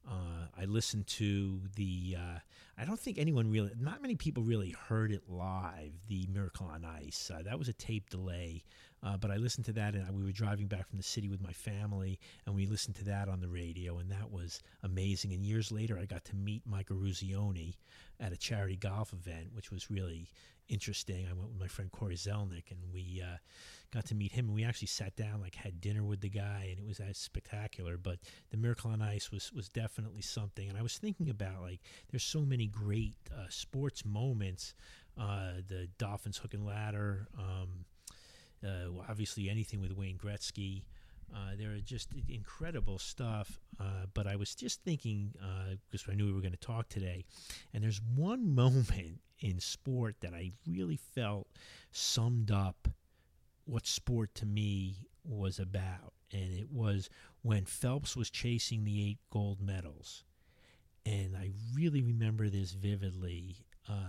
[0.08, 2.18] Uh, I listened to the.
[2.18, 2.40] Uh,
[2.82, 5.92] I don't think anyone really, not many people really heard it live.
[6.08, 7.30] The Miracle on Ice.
[7.32, 8.64] Uh, that was a tape delay,
[9.04, 11.44] uh, but I listened to that, and we were driving back from the city with
[11.44, 15.32] my family, and we listened to that on the radio, and that was amazing.
[15.32, 17.76] And years later, I got to meet Mike Eruzione
[18.20, 20.32] at a charity golf event, which was really
[20.72, 21.28] interesting.
[21.30, 23.38] I went with my friend Corey Zelnick, and we uh,
[23.94, 24.46] got to meet him.
[24.46, 27.18] And we actually sat down, like had dinner with the guy, and it was as
[27.18, 27.98] spectacular.
[27.98, 28.20] But
[28.50, 30.70] the Miracle on Ice was was definitely something.
[30.70, 34.74] And I was thinking about like there's so many great uh, sports moments.
[35.20, 37.28] Uh, the Dolphins hook and ladder.
[37.38, 37.86] Um,
[38.64, 40.84] uh, well, obviously, anything with Wayne Gretzky.
[41.34, 43.60] Uh, there are just incredible stuff.
[43.80, 45.34] Uh, but I was just thinking,
[45.90, 47.26] because I knew we were going to talk today,
[47.74, 51.48] and there's one moment in sport that I really felt
[51.92, 52.88] summed up
[53.66, 56.14] what sport to me was about.
[56.32, 57.10] And it was
[57.42, 60.24] when Phelps was chasing the eight gold medals.
[61.06, 63.56] And I really remember this vividly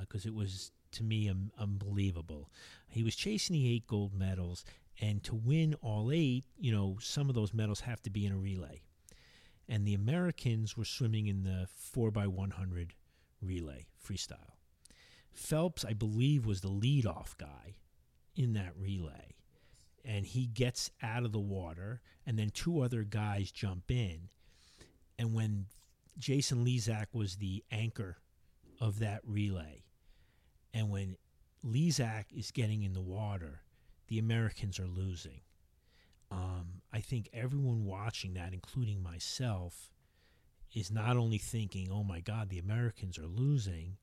[0.01, 2.51] because it was, to me, um, unbelievable.
[2.89, 4.65] He was chasing the eight gold medals,
[5.01, 8.33] and to win all eight, you know, some of those medals have to be in
[8.33, 8.83] a relay.
[9.69, 11.67] And the Americans were swimming in the
[11.97, 12.91] 4x100
[13.41, 14.57] relay freestyle.
[15.33, 17.77] Phelps, I believe, was the leadoff guy
[18.37, 19.37] in that relay.
[20.05, 24.29] And he gets out of the water, and then two other guys jump in.
[25.19, 25.67] And when
[26.23, 28.17] Jason Lezak was the anchor
[28.81, 29.83] of that relay,
[30.73, 31.17] and when
[31.65, 33.63] Lezak is getting in the water,
[34.07, 35.41] the Americans are losing.
[36.31, 39.91] Um, I think everyone watching that, including myself,
[40.73, 43.97] is not only thinking, oh my God, the Americans are losing,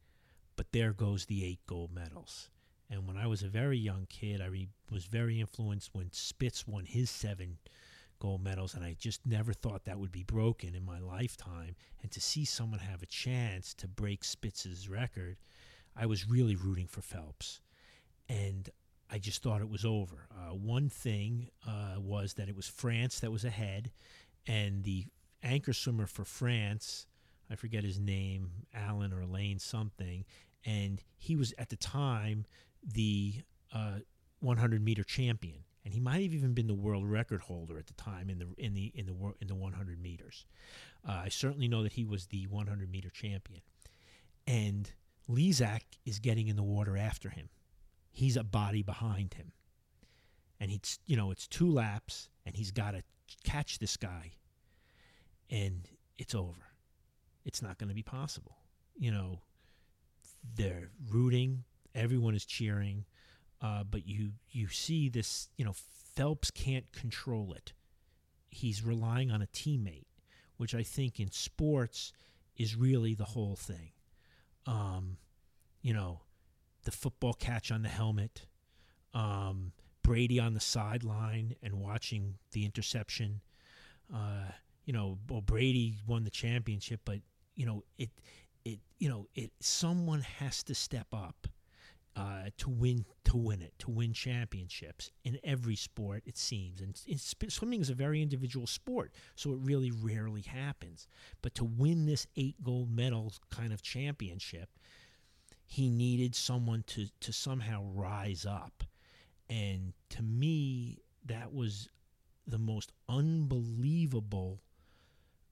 [0.58, 2.50] but there goes the eight gold medals.
[2.90, 6.68] And when I was a very young kid, I re- was very influenced when Spitz
[6.68, 7.60] won his seven
[8.20, 11.76] gold medals, and I just never thought that would be broken in my lifetime.
[12.02, 15.38] And to see someone have a chance to break Spitz's record,
[15.96, 17.62] I was really rooting for Phelps.
[18.28, 18.70] And
[19.12, 20.28] I just thought it was over.
[20.32, 23.92] Uh, one thing uh, was that it was France that was ahead,
[24.48, 25.06] and the
[25.42, 27.08] anchor swimmer for France,
[27.50, 30.26] I forget his name, Alan or Lane something,
[30.66, 32.46] and he was at the time
[32.84, 33.42] the
[33.74, 34.00] uh,
[34.42, 37.94] 100 meter champion, and he might have even been the world record holder at the
[37.94, 40.46] time in the in the in the in the 100 meters.
[41.08, 43.62] Uh, I certainly know that he was the 100 meter champion,
[44.46, 44.92] and
[45.30, 47.50] Lezak is getting in the water after him.
[48.12, 49.52] He's a body behind him,
[50.60, 53.04] and he's you know it's two laps, and he's got to
[53.44, 54.32] catch this guy,
[55.50, 56.62] and it's over.
[57.46, 58.58] It's not going to be possible.
[58.98, 59.40] You know,
[60.56, 61.64] they're rooting,
[61.96, 63.06] everyone is cheering,
[63.62, 65.50] uh, but you you see this.
[65.58, 65.74] You know,
[66.16, 67.74] Phelps can't control it.
[68.50, 70.06] He's relying on a teammate,
[70.58, 72.12] which I think in sports
[72.58, 73.92] is really the whole thing.
[74.66, 75.18] Um,
[75.82, 76.22] you know,
[76.84, 78.46] the football catch on the helmet,
[79.14, 79.72] um,
[80.04, 83.42] Brady on the sideline and watching the interception.
[84.14, 84.52] Uh,
[84.86, 87.20] you know, well, Brady won the championship, but
[87.56, 88.10] you know it,
[88.66, 89.52] it, you know it.
[89.60, 91.48] Someone has to step up
[92.20, 96.22] uh, to win to win it to win championships in every sport.
[96.26, 101.08] It seems, and sp- swimming is a very individual sport, so it really rarely happens.
[101.42, 104.70] But to win this eight gold medals kind of championship,
[105.66, 108.84] he needed someone to to somehow rise up,
[109.50, 111.88] and to me, that was
[112.46, 114.60] the most unbelievable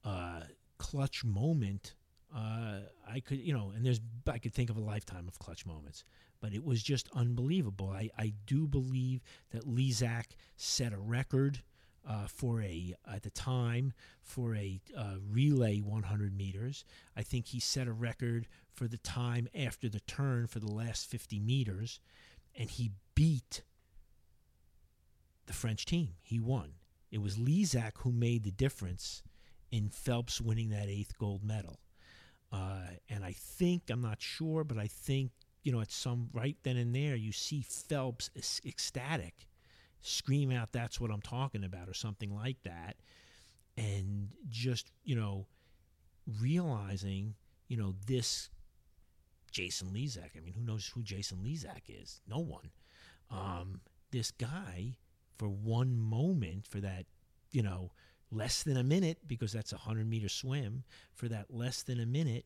[0.04, 0.42] uh,
[0.78, 1.94] clutch moment
[2.36, 5.66] uh, I could, you know, and there's I could think of a lifetime of clutch
[5.66, 6.04] moments,
[6.42, 7.90] but it was just unbelievable.
[7.90, 9.22] I, I do believe
[9.52, 11.62] that Lezak set a record
[12.08, 16.86] uh, for a at the time for a uh, relay 100 meters.
[17.16, 21.08] I think he set a record for the time after the turn for the last
[21.08, 22.00] 50 meters,
[22.58, 23.64] and he beat
[25.48, 26.14] the French team.
[26.22, 26.74] He won.
[27.12, 29.24] It was Lezak who made the difference
[29.72, 31.80] in Phelps winning that eighth gold medal.
[32.52, 35.32] Uh, and I think, I'm not sure, but I think,
[35.68, 38.30] you know, at some right then and there, you see Phelps
[38.66, 39.50] ecstatic,
[40.00, 42.96] scream out, that's what I'm talking about, or something like that.
[43.76, 45.46] And just, you know,
[46.40, 47.36] realizing,
[47.68, 48.50] you know, this
[49.52, 50.38] Jason Lezak.
[50.38, 52.22] I mean, who knows who Jason Lezak is?
[52.30, 52.70] No one.
[53.30, 54.96] Um, this guy,
[55.38, 57.08] for one moment, for that,
[57.52, 57.92] you know,
[58.32, 62.06] less than a minute, because that's a 100 meter swim, for that less than a
[62.06, 62.46] minute,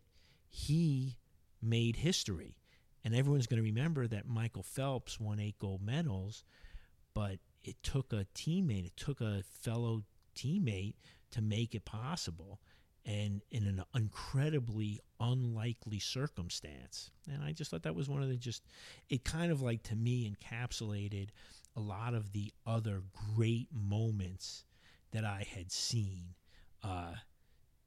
[0.49, 1.19] he
[1.61, 2.55] made history.
[3.03, 6.43] And everyone's going to remember that Michael Phelps won eight gold medals,
[7.13, 10.03] but it took a teammate, it took a fellow
[10.35, 10.95] teammate
[11.31, 12.59] to make it possible
[13.05, 17.09] and in an incredibly unlikely circumstance.
[17.31, 18.63] And I just thought that was one of the just,
[19.09, 21.29] it kind of like to me encapsulated
[21.75, 23.01] a lot of the other
[23.35, 24.65] great moments
[25.11, 26.35] that I had seen
[26.83, 27.13] uh,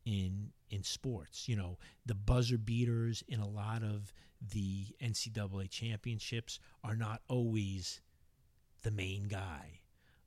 [0.05, 1.49] in in sports.
[1.49, 4.13] You know, the buzzer beaters in a lot of
[4.53, 8.01] the NCAA championships are not always
[8.83, 9.81] the main guy.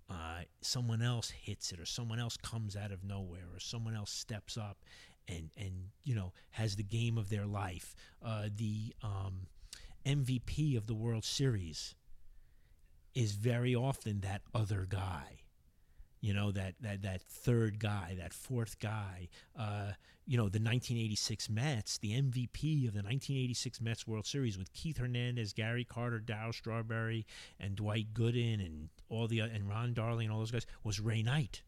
[0.09, 4.11] Uh, someone else hits it, or someone else comes out of nowhere, or someone else
[4.11, 4.77] steps up
[5.27, 7.95] and and you know has the game of their life.
[8.23, 9.47] Uh, the um,
[10.05, 11.93] MVP of the World Series
[13.13, 15.39] is very often that other guy
[16.21, 19.29] you know that that that third guy, that fourth guy.
[19.57, 19.91] Uh,
[20.25, 24.97] you know the 1986 Mets, the MVP of the 1986 Mets World Series with Keith
[24.97, 27.25] Hernandez, Gary Carter, Darryl Strawberry,
[27.59, 31.23] and Dwight Gooden, and all the and Ron Darling and all those guys was Ray
[31.23, 31.61] Knight.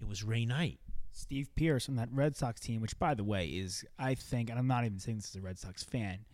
[0.00, 0.80] It was Ray Knight.
[1.12, 4.58] Steve Pearce on that Red Sox team, which by the way is I think, and
[4.58, 6.26] I'm not even saying this as a Red Sox fan,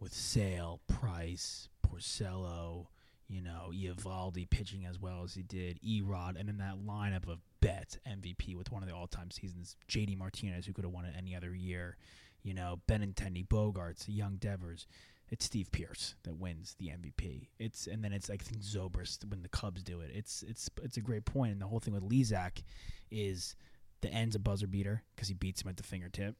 [0.00, 2.86] with Sale, Price, Porcello,
[3.28, 7.40] you know, Eovaldi pitching as well as he did, Erod, and then that lineup of
[7.60, 11.14] Betts MVP with one of the all-time seasons, JD Martinez, who could have won it
[11.16, 11.96] any other year,
[12.42, 14.86] you know, Benintendi, Bogaerts, young Devers.
[15.30, 17.48] It's Steve Pearce that wins the MVP.
[17.58, 20.10] It's and then it's I think Zobrist when the Cubs do it.
[20.14, 21.34] It's it's it's a great point.
[21.34, 22.62] point, and the whole thing with Lezak
[23.10, 23.56] is
[24.02, 26.36] the end's a buzzer beater because he beats him at the fingertip.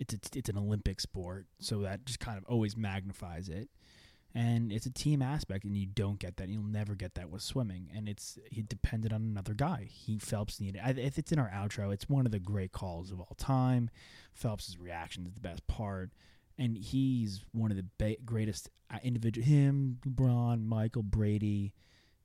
[0.00, 3.68] It's a, it's an Olympic sport, so that just kind of always magnifies it
[4.34, 7.42] and it's a team aspect and you don't get that you'll never get that with
[7.42, 9.88] swimming and it's he depended on another guy.
[9.90, 13.20] He phelps needed if it's in our outro it's one of the great calls of
[13.20, 13.90] all time.
[14.32, 16.10] Phelps's reaction is the best part
[16.58, 21.72] and he's one of the ba- greatest uh, individual him lebron michael brady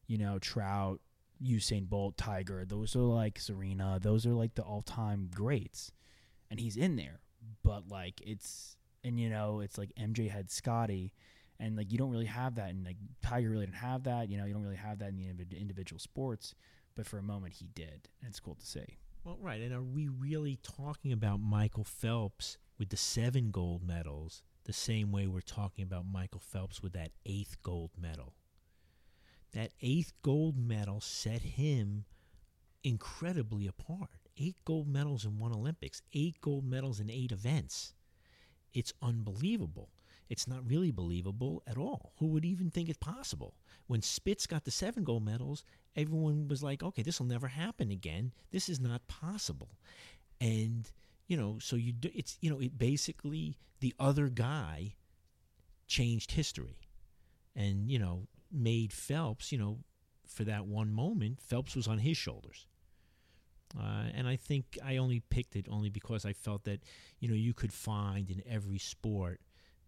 [0.08, 1.00] you know trout
[1.44, 5.92] usain bolt tiger those are like serena those are like the all-time greats
[6.50, 7.20] and he's in there.
[7.64, 11.14] But like it's and you know it's like mj had scotty
[11.60, 14.38] and like you don't really have that and like tiger really didn't have that you
[14.38, 16.56] know you don't really have that in the individual sports
[16.96, 18.98] but for a moment he did and it's cool to see.
[19.24, 24.44] Well right and are we really talking about michael phelps with the seven gold medals
[24.66, 28.34] the same way we're talking about michael phelps with that eighth gold medal?
[29.54, 32.06] That eighth gold medal set him
[32.84, 34.10] incredibly apart.
[34.38, 37.94] Eight gold medals in one olympics eight gold medals in eight events.
[38.74, 39.90] It's unbelievable
[40.30, 42.14] it's not really believable at all.
[42.20, 43.56] Who would even think it's possible?
[43.88, 45.64] When Spitz got the seven gold medals,
[45.96, 48.32] everyone was like, okay, this will never happen again.
[48.52, 49.70] This is not possible.
[50.40, 50.90] And,
[51.28, 54.94] you know, so you do, it's, you know, it basically, the other guy
[55.88, 56.78] changed history
[57.56, 59.80] and, you know, made Phelps, you know,
[60.28, 62.68] for that one moment, Phelps was on his shoulders.
[63.78, 66.82] Uh, and I think I only picked it only because I felt that,
[67.20, 69.42] you know, you could find in every sport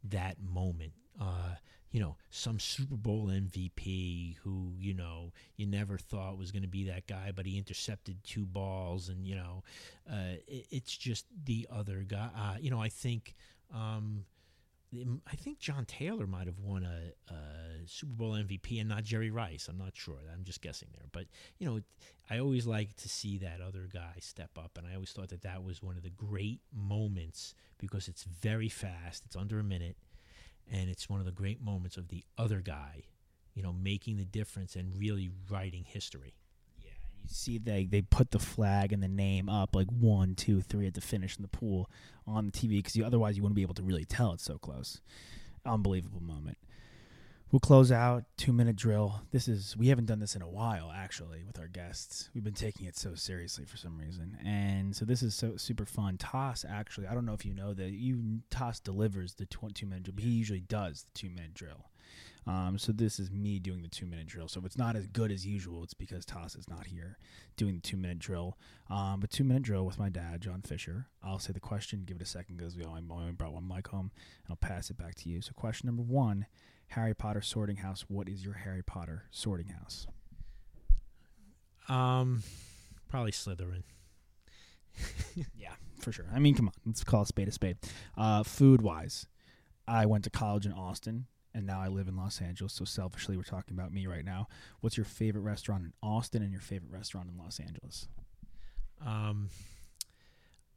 [0.03, 0.93] that moment.
[1.19, 1.55] Uh,
[1.91, 6.67] you know, some Super Bowl MVP who, you know, you never thought was going to
[6.67, 9.63] be that guy, but he intercepted two balls, and, you know,
[10.09, 12.29] uh, it, it's just the other guy.
[12.35, 13.35] Uh, you know, I think.
[13.73, 14.25] Um,
[14.93, 17.37] I think John Taylor might have won a, a,
[17.87, 19.67] Super Bowl MVP and not Jerry Rice.
[19.69, 20.19] I'm not sure.
[20.31, 21.07] I'm just guessing there.
[21.11, 21.25] But,
[21.59, 21.81] you know,
[22.29, 24.77] I always like to see that other guy step up.
[24.77, 28.69] And I always thought that that was one of the great moments because it's very
[28.69, 29.95] fast, it's under a minute.
[30.69, 33.03] And it's one of the great moments of the other guy,
[33.53, 36.35] you know, making the difference and really writing history
[37.23, 40.87] you see they they put the flag and the name up like one, two, three
[40.87, 41.89] at the finish in the pool
[42.27, 44.57] on the TV because you, otherwise you wouldn't be able to really tell it's so
[44.57, 45.01] close.
[45.65, 46.57] Unbelievable moment.
[47.51, 49.23] We'll close out two minute drill.
[49.31, 52.29] This is we haven't done this in a while actually with our guests.
[52.33, 55.85] We've been taking it so seriously for some reason, and so this is so super
[55.85, 56.17] fun.
[56.17, 59.85] Toss actually, I don't know if you know that you Toss delivers the tw- two
[59.85, 60.15] minute drill.
[60.15, 61.90] But he usually does the two minute drill.
[62.47, 64.47] Um, so this is me doing the two minute drill.
[64.47, 67.17] So if it's not as good as usual, it's because Toss is not here
[67.55, 68.57] doing the two minute drill.
[68.89, 71.07] Um, but two minute drill with my dad, Jon Fisher.
[71.23, 73.87] I'll say the question, give it a second because we only, only brought one mic
[73.87, 74.11] home,
[74.43, 75.41] and I'll pass it back to you.
[75.41, 76.47] So question number one:
[76.89, 78.05] Harry Potter sorting house.
[78.07, 80.07] What is your Harry Potter sorting house?
[81.87, 82.43] Um,
[83.07, 83.83] probably Slytherin.
[85.55, 86.25] Yeah, for sure.
[86.33, 87.77] I mean, come on, let's call a spade a spade.
[88.17, 89.27] Uh, food wise,
[89.87, 92.73] I went to college in Austin, and now I live in Los Angeles.
[92.73, 94.47] So selfishly, we're talking about me right now.
[94.79, 98.07] What's your favorite restaurant in Austin and your favorite restaurant in Los Angeles?
[99.05, 99.49] Um,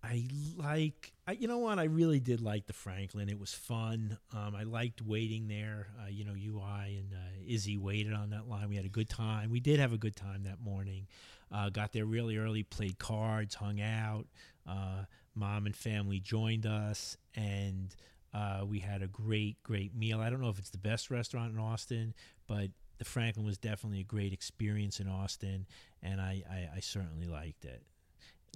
[0.03, 1.79] I like, I, you know what?
[1.79, 3.29] I really did like the Franklin.
[3.29, 4.18] It was fun.
[4.35, 5.89] Um, I liked waiting there.
[6.03, 8.68] Uh, you know, you, I, and uh, Izzy waited on that line.
[8.68, 9.51] We had a good time.
[9.51, 11.07] We did have a good time that morning.
[11.51, 14.27] Uh, got there really early, played cards, hung out.
[14.68, 15.05] Uh,
[15.35, 17.95] mom and family joined us, and
[18.35, 20.20] uh, we had a great, great meal.
[20.20, 22.14] I don't know if it's the best restaurant in Austin,
[22.49, 25.66] but the Franklin was definitely a great experience in Austin,
[26.03, 27.82] and I, I, I certainly liked it.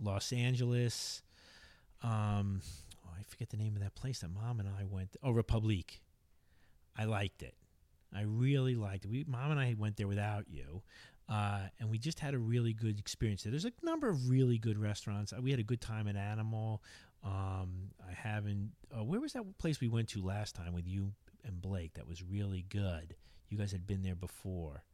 [0.02, 1.22] Los Angeles.
[2.02, 2.60] Um,
[3.04, 5.16] oh, I forget the name of that place that mom and I went.
[5.22, 6.00] Oh, Republique.
[6.96, 7.54] I liked it.
[8.14, 9.10] I really liked it.
[9.10, 10.82] We, mom and I went there without you,
[11.28, 13.50] uh, and we just had a really good experience there.
[13.50, 15.32] There's a number of really good restaurants.
[15.32, 16.82] Uh, We had a good time at Animal.
[17.24, 18.72] Um, I haven't.
[18.96, 21.12] Uh, where was that place we went to last time with you
[21.44, 21.94] and Blake?
[21.94, 23.14] That was really good.
[23.48, 24.84] You guys had been there before.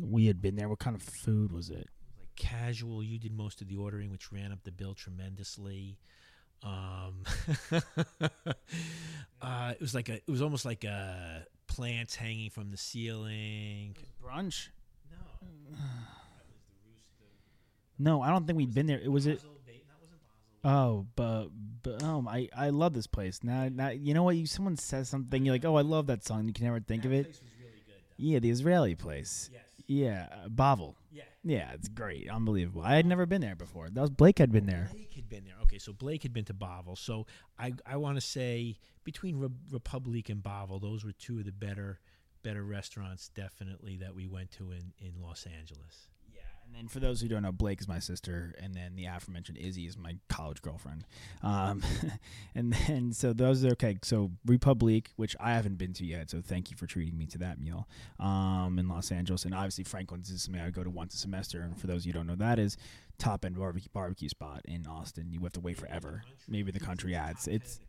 [0.00, 0.68] We had been there.
[0.68, 1.88] What kind of food was it?
[2.18, 3.02] like casual.
[3.02, 5.98] You did most of the ordering, which ran up the bill tremendously.
[6.62, 7.22] Um,
[9.42, 13.96] uh, it was like a, it was almost like a plants hanging from the ceiling.
[14.22, 14.68] Brunch?
[15.10, 15.78] No,
[18.00, 19.00] No, I don't think we'd been there.
[19.00, 19.40] It was it.
[20.64, 21.48] Oh, but,
[21.82, 23.40] but um, I I love this place.
[23.42, 24.36] Now, now you know what?
[24.36, 26.46] You someone says something, you're like, oh, I love that song.
[26.46, 27.40] You can never think of it.
[28.16, 29.48] Yeah, the Israeli place.
[29.52, 29.62] Yes.
[29.86, 30.96] Yeah, uh, Bavel.
[31.10, 31.22] Yeah.
[31.44, 32.82] Yeah, it's great, unbelievable.
[32.82, 33.88] I had never been there before.
[33.88, 34.90] That was Blake had been there.
[34.92, 35.54] Blake had been there.
[35.62, 36.98] Okay, so Blake had been to Bavel.
[36.98, 37.26] So
[37.58, 41.52] I I want to say between Re- Republic and Bavel, those were two of the
[41.52, 42.00] better
[42.42, 46.08] better restaurants definitely that we went to in in Los Angeles.
[46.78, 49.58] Yeah, and for those who don't know, Blake is my sister, and then the aforementioned
[49.58, 51.04] Izzy is my college girlfriend.
[51.42, 51.82] Um,
[52.54, 53.98] and then so those are okay.
[54.02, 57.38] So Republic, which I haven't been to yet, so thank you for treating me to
[57.38, 57.88] that meal
[58.20, 61.60] um, in Los Angeles, and obviously Franklin's is something I go to once a semester.
[61.60, 62.76] And for those you who don't know, that is
[63.18, 65.32] top end barbecue barbecue spot in Austin.
[65.32, 66.22] You have to wait forever.
[66.48, 67.48] Maybe the country ads.
[67.48, 67.80] It's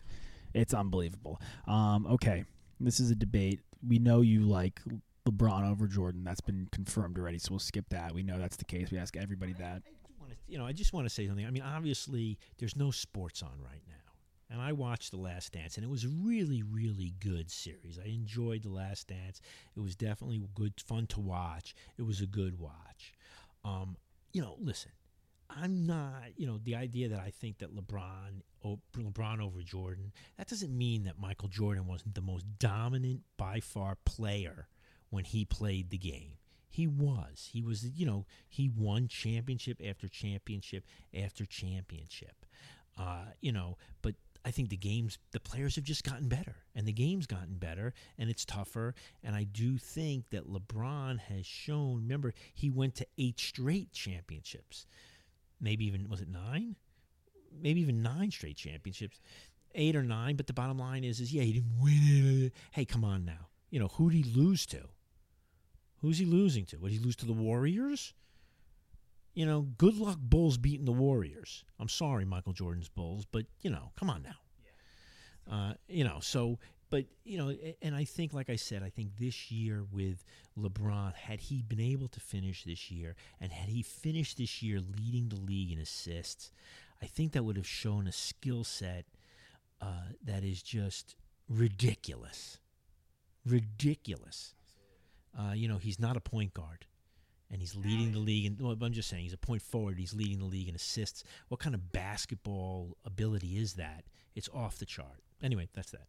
[0.54, 1.40] it's unbelievable.
[1.68, 2.46] Um, okay,
[2.80, 3.62] this is a debate.
[3.88, 4.82] We know you like
[5.32, 6.24] LeBron over Jordan.
[6.24, 8.14] That's been confirmed already, so we'll skip that.
[8.14, 8.92] We know that's the case.
[8.92, 9.84] We ask everybody that.
[9.86, 11.46] I do wanna- you know, I just want to say something.
[11.46, 13.94] I mean, obviously, there's no sports on right now.
[14.52, 18.00] And I watched The Last Dance, and it was a really, really good series.
[18.04, 19.42] I enjoyed The Last Dance.
[19.76, 21.76] It was definitely good, fun to watch.
[21.98, 23.14] It was a good watch.
[23.64, 23.96] Um,
[24.34, 24.92] you know, listen,
[25.52, 28.42] I'm not, you know, the idea that I think that LeBron,
[28.96, 33.98] LeBron over Jordan, that doesn't mean that Michael Jordan wasn't the most dominant by far
[34.04, 34.68] player
[35.10, 36.34] when he played the game.
[36.70, 37.50] He was.
[37.52, 42.46] He was, you know, he won championship after championship after championship.
[42.98, 46.88] Uh, you know, but I think the games, the players have just gotten better, and
[46.88, 48.94] the game's gotten better, and it's tougher.
[49.24, 51.96] And I do think that LeBron has shown.
[51.98, 54.86] Remember, he went to eight straight championships,
[55.60, 56.76] maybe even was it nine?
[57.62, 59.20] Maybe even nine straight championships,
[59.76, 60.36] eight or nine.
[60.36, 62.52] But the bottom line is, is yeah, he didn't win.
[62.72, 63.48] Hey, come on now.
[63.70, 64.88] You know, who did he lose to?
[66.02, 66.78] Who's he losing to?
[66.78, 68.14] Would he lose to the Warriors?
[69.34, 71.64] You know, good luck Bulls beating the Warriors.
[71.80, 74.36] I'm sorry, Michael Jordan's Bulls, but you know, come on now.
[75.52, 79.18] Uh, you know, so but you know, and I think, like I said, I think
[79.18, 80.24] this year with
[80.58, 84.80] LeBron, had he been able to finish this year, and had he finished this year
[84.80, 86.52] leading the league in assists,
[87.02, 89.06] I think that would have shown a skill set
[89.82, 91.16] uh, that is just
[91.48, 92.58] ridiculous,
[93.46, 94.56] ridiculous.
[95.38, 96.86] Uh, you know, he's not a point guard,
[97.52, 98.46] and he's leading the league.
[98.46, 99.98] And well, I'm just saying, he's a point forward.
[99.98, 101.24] He's leading the league in assists.
[101.48, 104.06] What kind of basketball ability is that?
[104.36, 105.22] It's off the chart.
[105.42, 106.08] Anyway, that's that.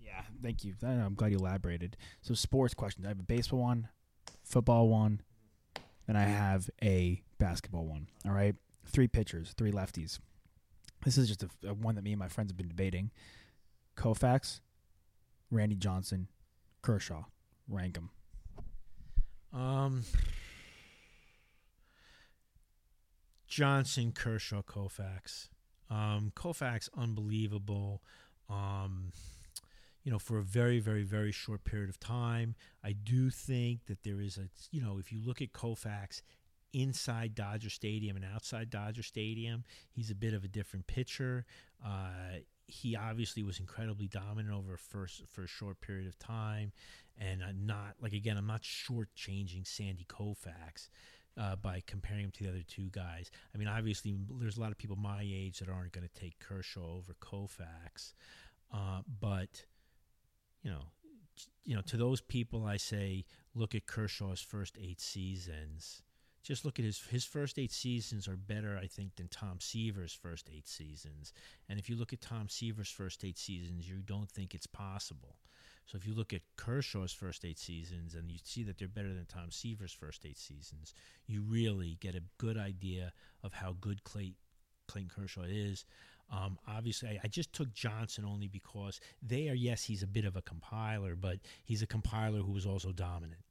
[0.00, 0.74] Yeah, thank you.
[0.82, 1.96] I'm glad you elaborated.
[2.22, 3.06] So, sports questions.
[3.06, 3.88] I have a baseball one,
[4.44, 5.22] football one,
[6.06, 8.08] then I have a basketball one.
[8.26, 8.54] All right,
[8.86, 10.18] three pitchers, three lefties.
[11.04, 13.10] This is just a, a one that me and my friends have been debating.
[13.96, 14.60] Koufax,
[15.50, 16.28] Randy Johnson,
[16.82, 17.24] Kershaw.
[17.68, 18.10] Rank them.
[19.52, 20.04] Um,
[23.48, 25.48] Johnson, Kershaw, Koufax.
[25.90, 28.02] Um, Koufax, unbelievable.
[28.48, 29.12] Um,
[30.04, 32.54] you know, for a very, very, very short period of time.
[32.82, 36.22] I do think that there is a, you know, if you look at Koufax
[36.72, 41.44] inside Dodger Stadium and outside Dodger Stadium, he's a bit of a different pitcher.
[41.84, 46.72] Uh, he obviously was incredibly dominant over first for a short period of time,
[47.20, 50.88] and I'm not like again, I'm not shortchanging Sandy Koufax.
[51.40, 54.72] Uh, by comparing him to the other two guys, I mean, obviously, there's a lot
[54.72, 58.14] of people my age that aren't going to take Kershaw over Koufax,
[58.74, 59.64] uh, but
[60.62, 60.82] you know,
[61.64, 66.02] you know, to those people, I say, look at Kershaw's first eight seasons.
[66.42, 70.12] Just look at his his first eight seasons are better, I think, than Tom Seaver's
[70.12, 71.32] first eight seasons.
[71.68, 75.36] And if you look at Tom Seaver's first eight seasons, you don't think it's possible.
[75.90, 79.12] So if you look at Kershaw's first eight seasons and you see that they're better
[79.12, 80.94] than Tom Seaver's first eight seasons,
[81.26, 83.12] you really get a good idea
[83.42, 84.34] of how good Clay,
[84.86, 85.84] Clayton Kershaw is.
[86.32, 90.24] Um, obviously, I, I, just took Johnson only because they are, yes, he's a bit
[90.24, 93.42] of a compiler, but he's a compiler who was also dominant.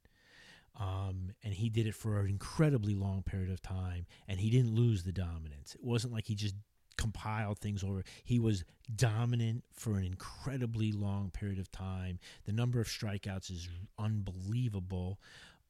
[0.78, 4.74] Um, and he did it for an incredibly long period of time, and he didn't
[4.74, 5.74] lose the dominance.
[5.74, 6.54] It wasn't like he just
[6.96, 8.04] compiled things over.
[8.24, 8.64] He was
[8.94, 12.18] dominant for an incredibly long period of time.
[12.44, 13.68] The number of strikeouts is
[13.98, 15.18] unbelievable.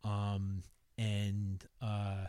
[0.04, 0.62] Um,
[0.98, 2.26] and, uh,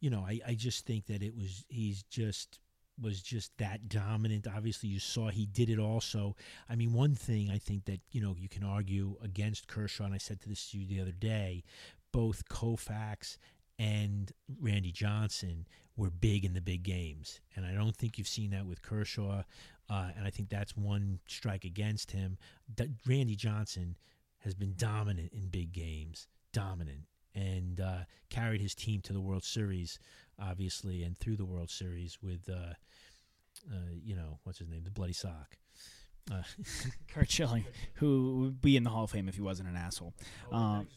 [0.00, 2.60] you know, I, I just think that it was, he's just
[3.00, 4.46] was just that dominant.
[4.46, 6.36] Obviously, you saw he did it also.
[6.68, 10.14] I mean, one thing I think that, you know, you can argue against Kershaw, and
[10.14, 11.64] I said to this to you the other day,
[12.12, 13.38] both Koufax
[13.78, 15.66] and Randy Johnson
[15.96, 17.40] were big in the big games.
[17.56, 19.42] And I don't think you've seen that with Kershaw.
[19.88, 22.38] Uh, and I think that's one strike against him.
[22.74, 23.96] D- Randy Johnson
[24.38, 27.02] has been dominant in big games, dominant,
[27.34, 29.98] and uh, carried his team to the World Series,
[30.40, 32.74] obviously, and through the World Series with, uh,
[33.70, 35.58] uh you know, what's his name, the Bloody Sock.
[36.32, 36.42] Uh,
[37.08, 37.64] Curt Schilling,
[37.94, 40.14] who would be in the Hall of Fame if he wasn't an asshole.
[40.50, 40.88] Oh, um,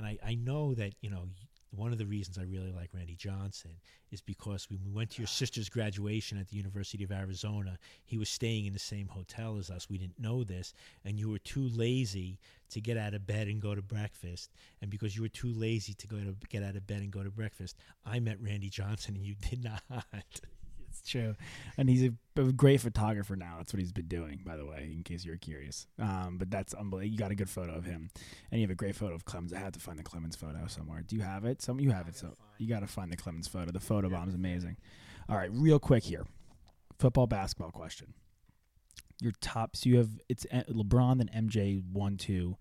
[0.00, 1.24] and I, I know that, you know,
[1.72, 3.72] one of the reasons I really like Randy Johnson
[4.10, 8.16] is because when we went to your sister's graduation at the University of Arizona, he
[8.16, 9.90] was staying in the same hotel as us.
[9.90, 10.72] We didn't know this,
[11.04, 12.38] and you were too lazy
[12.70, 14.50] to get out of bed and go to breakfast.
[14.80, 17.22] And because you were too lazy to go to get out of bed and go
[17.22, 17.76] to breakfast,
[18.06, 20.40] I met Randy Johnson, and you did not.
[21.00, 21.34] It's true,
[21.78, 23.54] and he's a, a, great photographer now.
[23.56, 25.86] That's what he's been doing, by the way, in case you're curious.
[25.98, 27.12] Um, but that's unbelievable.
[27.12, 28.10] You got a good photo of him,
[28.50, 29.54] and you have a great photo of Clemens.
[29.54, 31.02] I had to find the Clemens photo somewhere.
[31.06, 31.62] Do you have it?
[31.62, 33.72] Some you have it, so you got to find the Clemens photo.
[33.72, 34.76] The photo bomb is amazing.
[35.28, 36.26] All right, real quick here,
[36.98, 38.12] football basketball question.
[39.22, 42.56] Your top, so you have it's LeBron and MJ one two.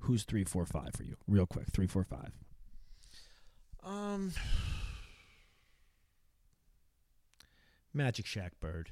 [0.00, 1.16] Who's three four five for you?
[1.28, 2.32] Real quick, three four five.
[3.84, 4.32] Um.
[7.94, 8.90] Magic Shaq Bird.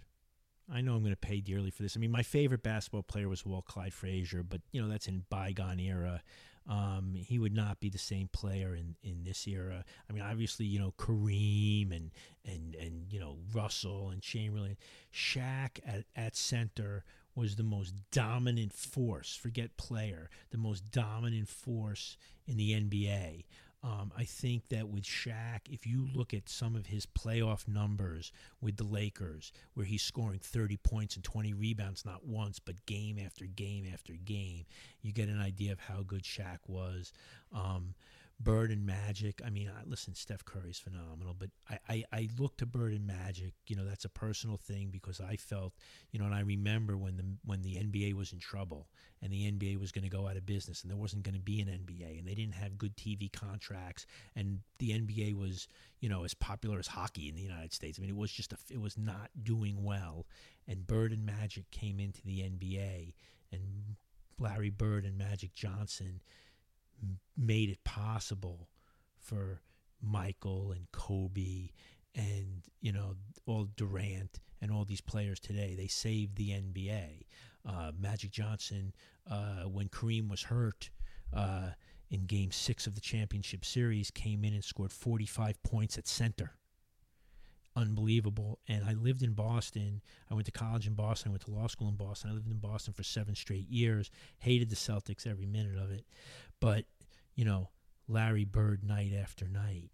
[0.73, 1.97] I know I'm going to pay dearly for this.
[1.97, 5.25] I mean, my favorite basketball player was Walt Clyde Frazier, but you know that's in
[5.29, 6.23] bygone era.
[6.69, 9.85] Um, he would not be the same player in, in this era.
[10.09, 12.11] I mean, obviously, you know Kareem and
[12.45, 14.77] and and you know Russell and Chamberlain.
[15.13, 19.35] Shaq at at center was the most dominant force.
[19.35, 23.45] Forget player, the most dominant force in the NBA.
[23.83, 28.31] Um, I think that with Shaq, if you look at some of his playoff numbers
[28.61, 33.19] with the Lakers, where he's scoring 30 points and 20 rebounds not once, but game
[33.25, 34.67] after game after game,
[35.01, 37.13] you get an idea of how good Shaq was.
[37.55, 37.95] Um,
[38.43, 39.43] Bird and Magic.
[39.45, 43.07] I mean, I, listen, Steph Curry's phenomenal, but I, I, I look to Bird and
[43.07, 43.53] Magic.
[43.67, 45.75] You know, that's a personal thing because I felt,
[46.11, 48.89] you know, and I remember when the when the NBA was in trouble
[49.21, 51.41] and the NBA was going to go out of business and there wasn't going to
[51.41, 55.69] be an NBA and they didn't have good TV contracts and the NBA was,
[56.01, 57.99] you know, as popular as hockey in the United States.
[57.99, 60.25] I mean, it was just a, it was not doing well,
[60.67, 63.13] and Bird and Magic came into the NBA
[63.53, 63.97] and
[64.39, 66.23] Larry Bird and Magic Johnson
[67.37, 68.69] made it possible
[69.19, 69.61] for
[70.03, 71.71] Michael and Kobe
[72.15, 73.15] and you know
[73.47, 75.75] all Durant and all these players today.
[75.77, 77.25] They saved the NBA.
[77.67, 78.93] Uh, Magic Johnson,
[79.31, 80.91] uh, when Kareem was hurt
[81.35, 81.71] uh,
[82.11, 86.55] in Game Six of the championship series, came in and scored 45 points at center.
[87.81, 88.59] Unbelievable.
[88.69, 90.03] And I lived in Boston.
[90.31, 91.31] I went to college in Boston.
[91.31, 92.31] I went to law school in Boston.
[92.31, 94.11] I lived in Boston for seven straight years.
[94.39, 96.05] Hated the Celtics every minute of it.
[96.61, 96.85] But,
[97.35, 97.71] you know,
[98.07, 99.91] Larry Bird night after night,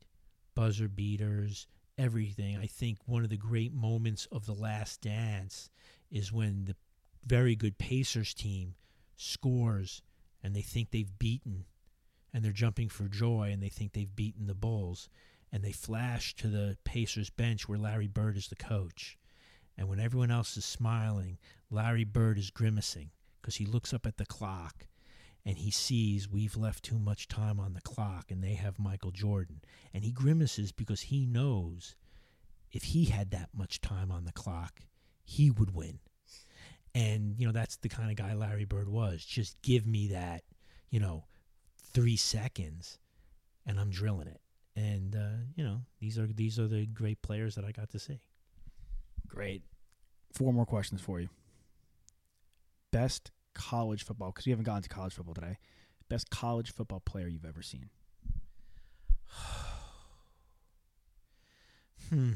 [0.56, 2.56] buzzer beaters, everything.
[2.56, 5.70] I think one of the great moments of the last dance
[6.10, 6.76] is when the
[7.24, 8.74] very good Pacers team
[9.16, 10.02] scores
[10.42, 11.66] and they think they've beaten
[12.34, 15.08] and they're jumping for joy and they think they've beaten the Bulls
[15.52, 19.18] and they flash to the Pacers bench where Larry Bird is the coach.
[19.78, 21.38] And when everyone else is smiling,
[21.70, 24.86] Larry Bird is grimacing because he looks up at the clock
[25.44, 29.12] and he sees we've left too much time on the clock and they have Michael
[29.12, 29.60] Jordan.
[29.94, 31.94] And he grimaces because he knows
[32.72, 34.80] if he had that much time on the clock,
[35.24, 36.00] he would win.
[36.94, 39.24] And, you know, that's the kind of guy Larry Bird was.
[39.24, 40.42] Just give me that,
[40.90, 41.26] you know,
[41.92, 42.98] three seconds
[43.66, 44.40] and I'm drilling it.
[44.76, 47.98] And, uh, you know, these are these are the great players that I got to
[47.98, 48.20] see.
[49.26, 49.62] Great.
[50.32, 51.28] Four more questions for you.
[52.92, 55.56] Best college football, because we haven't gotten to college football today.
[56.08, 57.90] Best college football player you've ever seen.
[62.08, 62.34] Hmm.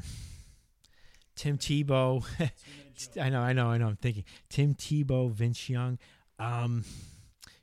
[1.37, 2.25] Tim Tebow.
[3.21, 3.87] I know, I know, I know.
[3.87, 5.97] I'm thinking Tim Tebow, Vince Young.
[6.37, 6.83] Um,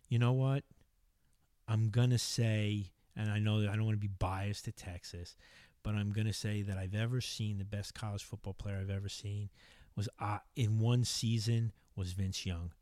[0.08, 0.64] you know what?
[1.68, 5.36] I'm gonna say, and I know that I don't want to be biased to Texas,
[5.82, 9.08] but I'm gonna say that I've ever seen the best college football player I've ever
[9.08, 9.50] seen
[9.96, 12.72] was uh, in one season was Vince Young.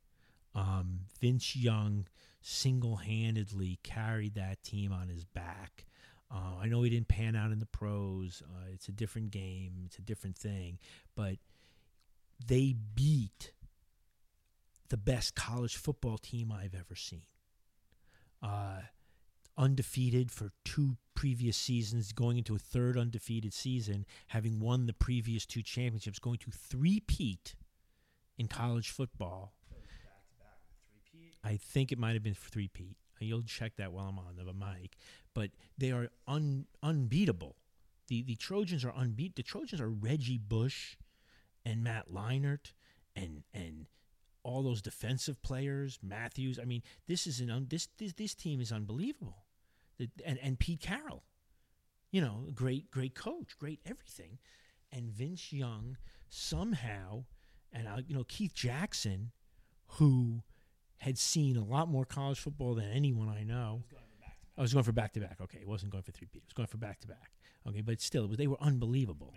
[0.54, 2.06] Um, Vince Young
[2.42, 5.86] single-handedly carried that team on his back.
[6.30, 8.42] Uh, I know he didn't pan out in the pros.
[8.44, 9.84] Uh, it's a different game.
[9.86, 10.78] It's a different thing.
[11.14, 11.36] But
[12.44, 13.52] they beat
[14.88, 17.22] the best college football team I've ever seen.
[18.42, 18.80] Uh,
[19.56, 25.46] undefeated for two previous seasons, going into a third undefeated season, having won the previous
[25.46, 27.54] two championships, going to three-peat
[28.38, 29.54] in college football.
[31.42, 32.96] I think it might have been three-peat.
[33.20, 34.96] You'll check that while I'm on the mic.
[35.32, 37.56] But they are un, unbeatable.
[38.08, 39.34] The the Trojans are unbeat.
[39.34, 40.96] The Trojans are Reggie Bush
[41.64, 42.72] and Matt Leinart
[43.14, 43.86] and and
[44.42, 46.58] all those defensive players, Matthews.
[46.60, 49.45] I mean, this is an un, this, this this team is unbelievable.
[50.24, 51.22] And and Pete Carroll,
[52.10, 54.38] you know, great great coach, great everything,
[54.92, 55.96] and Vince Young
[56.28, 57.24] somehow,
[57.72, 59.32] and uh, you know Keith Jackson,
[59.86, 60.42] who
[60.98, 63.82] had seen a lot more college football than anyone I know.
[64.58, 65.38] I was going for back to back.
[65.42, 66.28] Okay, it wasn't going for three.
[66.32, 67.32] It was going for back to back.
[67.68, 69.34] Okay, but still, it was, they were unbelievable,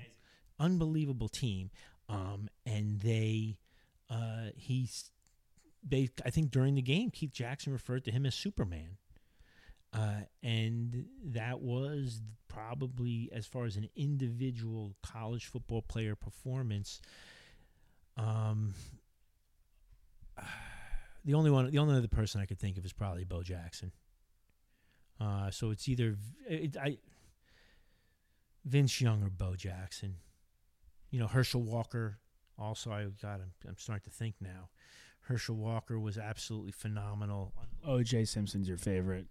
[0.59, 1.71] unbelievable team.
[2.07, 3.59] Um, and they,
[4.09, 5.11] uh, he's,
[5.87, 6.09] they.
[6.25, 8.97] I think during the game, Keith Jackson referred to him as Superman.
[9.91, 17.01] Uh, and that was probably as far as an individual college football player performance.
[18.17, 18.73] Um,
[21.25, 23.91] the only one, the only other person I could think of is probably Bo Jackson.
[25.19, 26.15] Uh, so it's either
[26.47, 26.97] it, I,
[28.63, 30.15] Vince Young or Bo Jackson.
[31.11, 32.19] You know, Herschel Walker.
[32.57, 33.41] Also, I got.
[33.41, 34.69] I'm, I'm starting to think now.
[35.21, 37.53] Herschel Walker was absolutely phenomenal.
[37.87, 39.27] OJ Simpson's your favorite.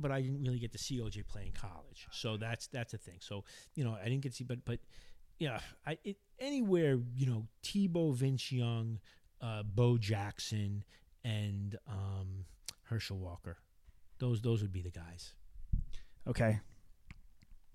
[0.00, 2.98] But I didn't really get to see OJ play in college, so that's that's a
[2.98, 3.18] thing.
[3.20, 3.44] So
[3.74, 4.80] you know, I didn't get to see, but but
[5.38, 9.00] yeah, I it, anywhere you know, Tebow, Vince Young,
[9.40, 10.84] uh, Bo Jackson,
[11.24, 12.44] and um,
[12.84, 13.56] Herschel Walker.
[14.18, 15.34] Those those would be the guys.
[16.26, 16.60] Okay.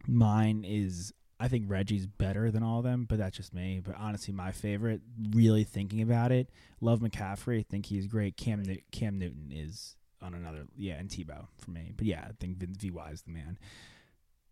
[0.08, 3.82] Mine is I think Reggie's better than all of them, but that's just me.
[3.84, 5.02] But honestly, my favorite,
[5.32, 6.50] really thinking about it,
[6.80, 7.60] love McCaffrey.
[7.60, 8.38] I think he's great.
[8.38, 9.96] Cam New- Cam Newton is
[10.26, 11.94] on another, yeah, and Tebow for me.
[11.96, 13.58] But yeah, I think Vin- VY is the man.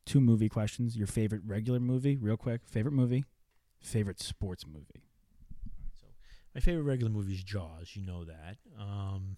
[0.05, 0.95] Two movie questions.
[0.95, 2.61] Your favorite regular movie, real quick.
[2.65, 3.25] Favorite movie,
[3.79, 5.03] favorite sports movie.
[5.99, 6.07] So
[6.53, 7.91] my favorite regular movie is Jaws.
[7.95, 8.57] You know that.
[8.79, 9.37] Um,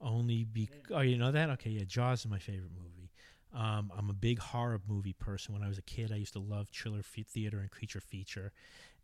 [0.00, 3.10] only because oh you know that okay yeah Jaws is my favorite movie.
[3.54, 5.54] Um, I'm a big horror movie person.
[5.54, 8.52] When I was a kid, I used to love Chiller Fe- Theater and Creature Feature,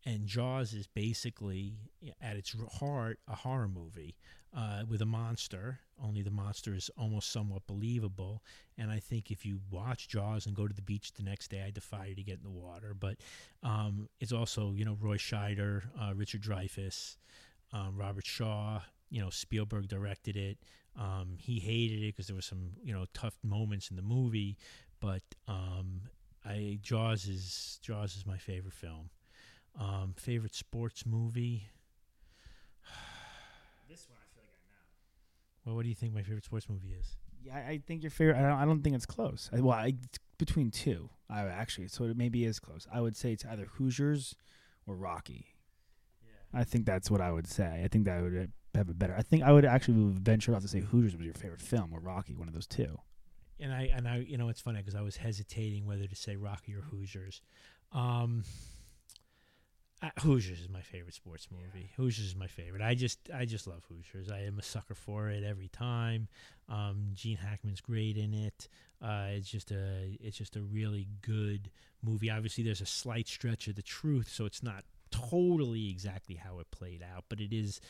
[0.04, 1.74] and Jaws is basically
[2.20, 4.16] at its heart a horror movie
[4.56, 5.80] uh, with a monster.
[6.02, 8.42] Only the monster is almost somewhat believable.
[8.78, 11.62] And I think if you watch Jaws and go to the beach the next day,
[11.66, 12.94] I defy you to get in the water.
[12.98, 13.16] But
[13.62, 17.16] um, it's also you know Roy Scheider, uh, Richard Dreyfuss,
[17.72, 18.80] um, Robert Shaw.
[19.10, 20.58] You know Spielberg directed it.
[20.96, 24.56] Um, he hated it because there were some you know tough moments in the movie,
[25.00, 26.02] but um,
[26.44, 29.10] I Jaws is Jaws is my favorite film.
[29.78, 31.68] Um, favorite sports movie.
[33.88, 34.86] This one, I feel like I know.
[35.70, 37.16] Well, what do you think my favorite sports movie is?
[37.44, 38.36] Yeah, I, think your favorite.
[38.36, 39.48] I don't, I don't think it's close.
[39.52, 41.10] I, well, I, it's between two.
[41.30, 42.88] I actually, so it maybe is close.
[42.92, 44.34] I would say it's either Hoosiers
[44.84, 45.46] or Rocky.
[46.24, 46.60] Yeah.
[46.60, 47.82] I think that's what I would say.
[47.84, 49.14] I think that would have a better.
[49.16, 52.00] I think I would actually venture off to say Hoosiers was your favorite film or
[52.00, 52.98] Rocky, one of those two.
[53.60, 56.34] And I and I you know it's funny because I was hesitating whether to say
[56.34, 57.42] Rocky or Hoosiers.
[57.92, 58.42] Um,
[60.02, 61.90] I, Hoosiers is my favorite sports movie.
[61.96, 62.82] Hoosiers is my favorite.
[62.82, 64.30] I just I just love Hoosiers.
[64.30, 66.28] I am a sucker for it every time.
[66.68, 68.68] Um, Gene Hackman's great in it.
[69.02, 71.70] Uh, it's just a it's just a really good
[72.02, 72.30] movie.
[72.30, 76.70] Obviously, there's a slight stretch of the truth, so it's not totally exactly how it
[76.70, 77.80] played out, but it is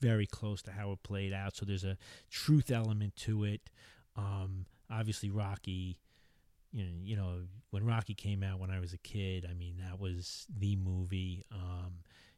[0.00, 1.56] very close to how it played out.
[1.56, 1.96] So there's a
[2.30, 3.70] truth element to it.
[4.16, 5.98] Um, obviously, Rocky.
[6.74, 10.46] You know, when Rocky came out when I was a kid, I mean, that was
[10.58, 11.44] the movie.
[11.52, 11.94] Um,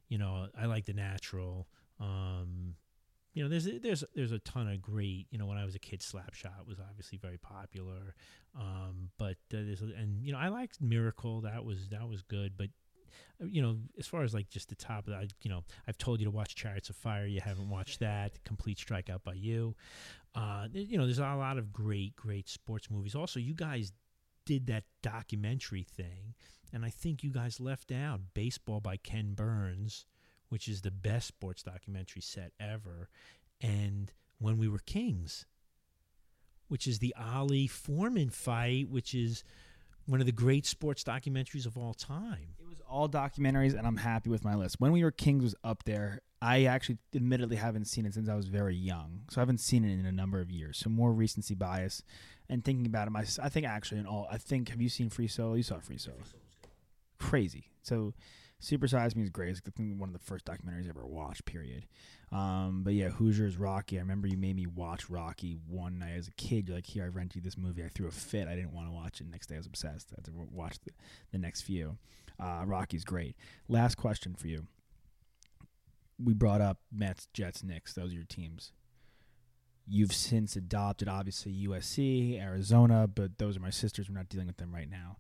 [0.09, 1.67] you know, I like The Natural.
[2.01, 2.75] Um,
[3.33, 5.27] you know, there's there's there's a ton of great.
[5.31, 8.15] You know, when I was a kid, Slapshot was obviously very popular.
[8.59, 11.43] Um, but uh, there's and you know, I liked Miracle.
[11.43, 12.53] That was that was good.
[12.57, 12.69] But
[13.41, 15.99] uh, you know, as far as like just the top of that, you know, I've
[15.99, 17.27] told you to watch Chariots of Fire.
[17.27, 18.43] You haven't watched that.
[18.45, 19.75] Complete Strikeout by you.
[20.35, 23.15] Uh, you know, there's a lot of great, great sports movies.
[23.15, 23.93] Also, you guys
[24.47, 26.35] did that documentary thing,
[26.73, 30.07] and I think you guys left out Baseball by Ken Burns,
[30.49, 33.11] which is the best sports documentary set ever,
[33.61, 35.45] and When We Were Kings,
[36.69, 39.45] which is the Ali Foreman fight, which is
[40.07, 42.55] one of the great sports documentaries of all time.
[42.61, 44.77] It was all documentaries, and I'm happy with my list.
[44.79, 46.23] When We Were Kings was up there.
[46.43, 49.87] I actually, admittedly, haven't seen it since I was very young, so I haven't seen
[49.87, 50.77] it in a number of years.
[50.77, 52.03] So more recency bias,
[52.49, 55.11] and thinking about it, my I think actually in all, I think have you seen
[55.11, 55.55] Free Solo?
[55.55, 56.19] You saw Free Solo.
[57.19, 57.71] Crazy.
[57.83, 58.15] So
[58.59, 59.51] Super Size Me is great.
[59.51, 61.45] It's I one of the first documentaries I ever watched.
[61.45, 61.87] Period.
[62.33, 63.99] Um, but yeah, Hoosiers Rocky.
[63.99, 66.69] I remember you made me watch Rocky one night as a kid.
[66.69, 67.85] You're like, here, I rented you this movie.
[67.85, 68.49] I threw a fit.
[68.49, 69.31] I didn't want to watch it.
[69.31, 70.09] Next day, I was obsessed.
[70.13, 70.93] I had to watch the,
[71.33, 71.99] the next few.
[72.41, 73.37] Uh, Rocky's great.
[73.69, 74.67] Last question for you.
[76.23, 77.93] We brought up Mets, Jets, Knicks.
[77.93, 78.73] Those are your teams.
[79.89, 84.09] You've since adopted, obviously, USC, Arizona, but those are my sisters.
[84.09, 85.19] We're not dealing with them right now.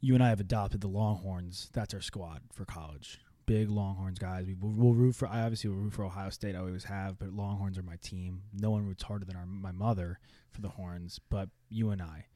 [0.00, 1.68] You and I have adopted the Longhorns.
[1.72, 3.20] That's our squad for college.
[3.46, 4.46] Big Longhorns guys.
[4.46, 5.26] We will we'll root for.
[5.26, 6.54] I obviously will root for Ohio State.
[6.54, 8.42] I always have, but Longhorns are my team.
[8.52, 10.18] No one roots harder than our, my mother
[10.50, 11.18] for the Horns.
[11.30, 12.26] But you and I,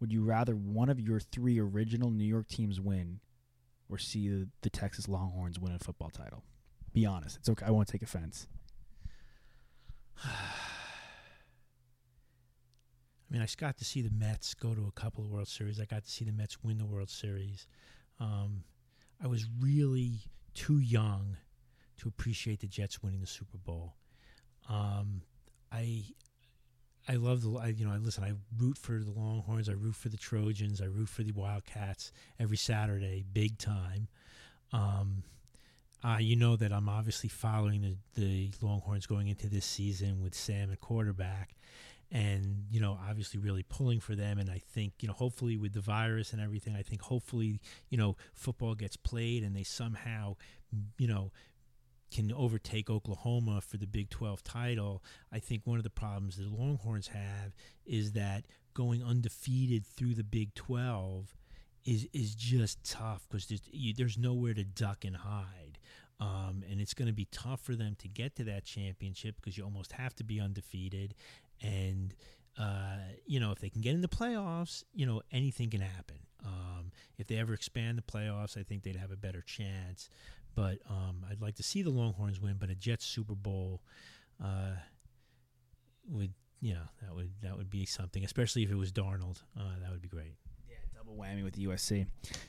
[0.00, 3.20] would you rather one of your three original New York teams win,
[3.88, 6.42] or see the, the Texas Longhorns win a football title?
[6.92, 7.36] Be honest.
[7.36, 7.64] It's okay.
[7.64, 8.46] I won't take offense.
[13.28, 15.80] I mean, I got to see the Mets go to a couple of World Series.
[15.80, 17.66] I got to see the Mets win the World Series.
[18.20, 18.62] Um,
[19.22, 20.20] I was really
[20.54, 21.36] too young
[21.98, 23.94] to appreciate the Jets winning the Super Bowl.
[24.68, 25.22] Um,
[25.72, 26.04] I
[27.08, 28.24] I love the I, you know I listen.
[28.24, 29.68] I root for the Longhorns.
[29.68, 30.80] I root for the Trojans.
[30.80, 34.08] I root for the Wildcats every Saturday, big time.
[34.72, 35.22] Um,
[36.04, 40.34] uh, you know that I'm obviously following the, the Longhorns going into this season with
[40.34, 41.56] Sam at quarterback
[42.10, 45.72] and you know obviously really pulling for them and i think you know hopefully with
[45.72, 50.36] the virus and everything i think hopefully you know football gets played and they somehow
[50.98, 51.32] you know
[52.10, 55.02] can overtake Oklahoma for the Big 12 title.
[55.32, 57.54] I think one of the problems the Longhorns have
[57.84, 61.34] is that going undefeated through the Big 12
[61.84, 63.60] is is just tough because there's
[63.96, 65.78] there's nowhere to duck and hide.
[66.18, 69.58] Um, and it's going to be tough for them to get to that championship because
[69.58, 71.14] you almost have to be undefeated
[71.62, 72.14] and
[72.58, 76.18] uh, you know if they can get in the playoffs, you know anything can happen.
[76.44, 80.08] Um, if they ever expand the playoffs, I think they'd have a better chance.
[80.54, 83.82] But um, I'd like to see the Longhorns win, but a Jets Super Bowl
[84.42, 84.72] uh,
[86.08, 89.42] would, you know, that would that would be something, especially if it was Darnold.
[89.58, 90.34] Uh, that would be great.
[90.68, 92.06] Yeah, double whammy with the USC.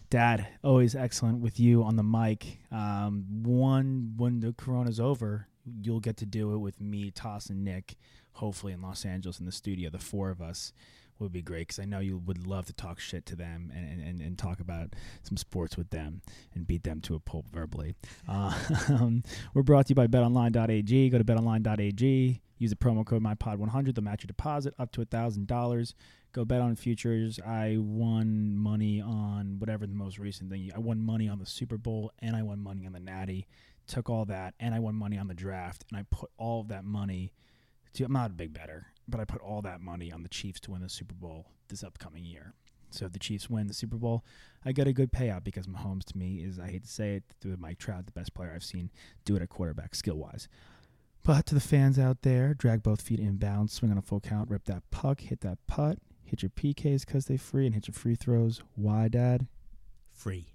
[0.10, 2.60] Dad, always excellent with you on the mic.
[2.72, 5.48] Um, one when the Corona's over,
[5.82, 7.98] you'll get to do it with me, Toss, and Nick.
[8.38, 10.74] Hopefully in Los Angeles in the studio, the four of us
[11.20, 14.02] would be great because I know you would love to talk shit to them and,
[14.02, 14.94] and, and talk about
[15.24, 16.22] some sports with them
[16.54, 17.96] and beat them to a pulp verbally.
[18.30, 18.54] Uh,
[19.54, 21.10] we're brought to you by betonline.ag.
[21.10, 22.42] Go to betonline.ag.
[22.58, 23.96] Use the promo code MyPod100.
[23.96, 25.94] They'll match your deposit up to $1,000.
[26.34, 27.40] Go bet on futures.
[27.40, 30.72] I won money on whatever the most recent thing.
[30.76, 33.48] I won money on the Super Bowl and I won money on the Natty.
[33.88, 36.68] Took all that and I won money on the draft and I put all of
[36.68, 37.32] that money.
[38.00, 40.72] I'm not a big better but I put all that money on the Chiefs to
[40.72, 42.54] win the Super Bowl this upcoming year.
[42.90, 44.24] So if the Chiefs win the Super Bowl,
[44.66, 47.24] I get a good payout because Mahomes to me is, I hate to say it,
[47.42, 48.90] through Mike Trout, the best player I've seen
[49.26, 50.48] do it at quarterback skill wise.
[51.24, 54.50] But to the fans out there, drag both feet inbound, swing on a full count,
[54.50, 57.94] rip that puck, hit that putt, hit your PKs because they're free, and hit your
[57.94, 58.62] free throws.
[58.76, 59.48] Why, Dad?
[60.14, 60.48] Free.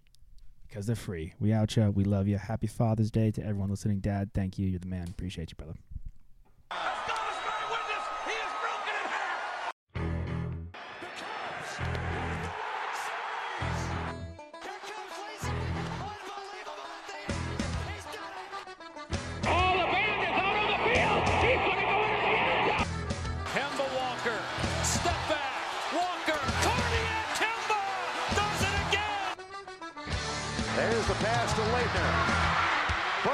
[0.66, 1.34] Because they're free.
[1.38, 1.90] We out you.
[1.90, 2.38] We love you.
[2.38, 4.00] Happy Father's Day to everyone listening.
[4.00, 4.66] Dad, thank you.
[4.66, 5.08] You're the man.
[5.08, 5.74] Appreciate you, brother.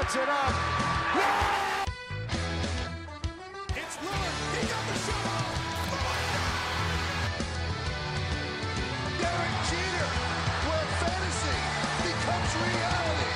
[0.09, 0.53] puts it up.
[3.75, 4.35] It's Lillard.
[4.55, 5.53] He got the shot off.
[5.91, 6.09] Oh
[9.21, 10.09] Derek Jeter,
[10.65, 11.57] where fantasy
[12.01, 13.31] becomes reality.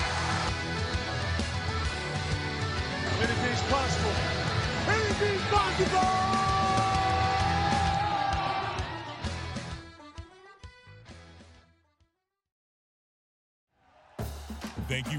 [3.21, 4.17] Anything's possible.
[4.89, 6.52] Anything's possible.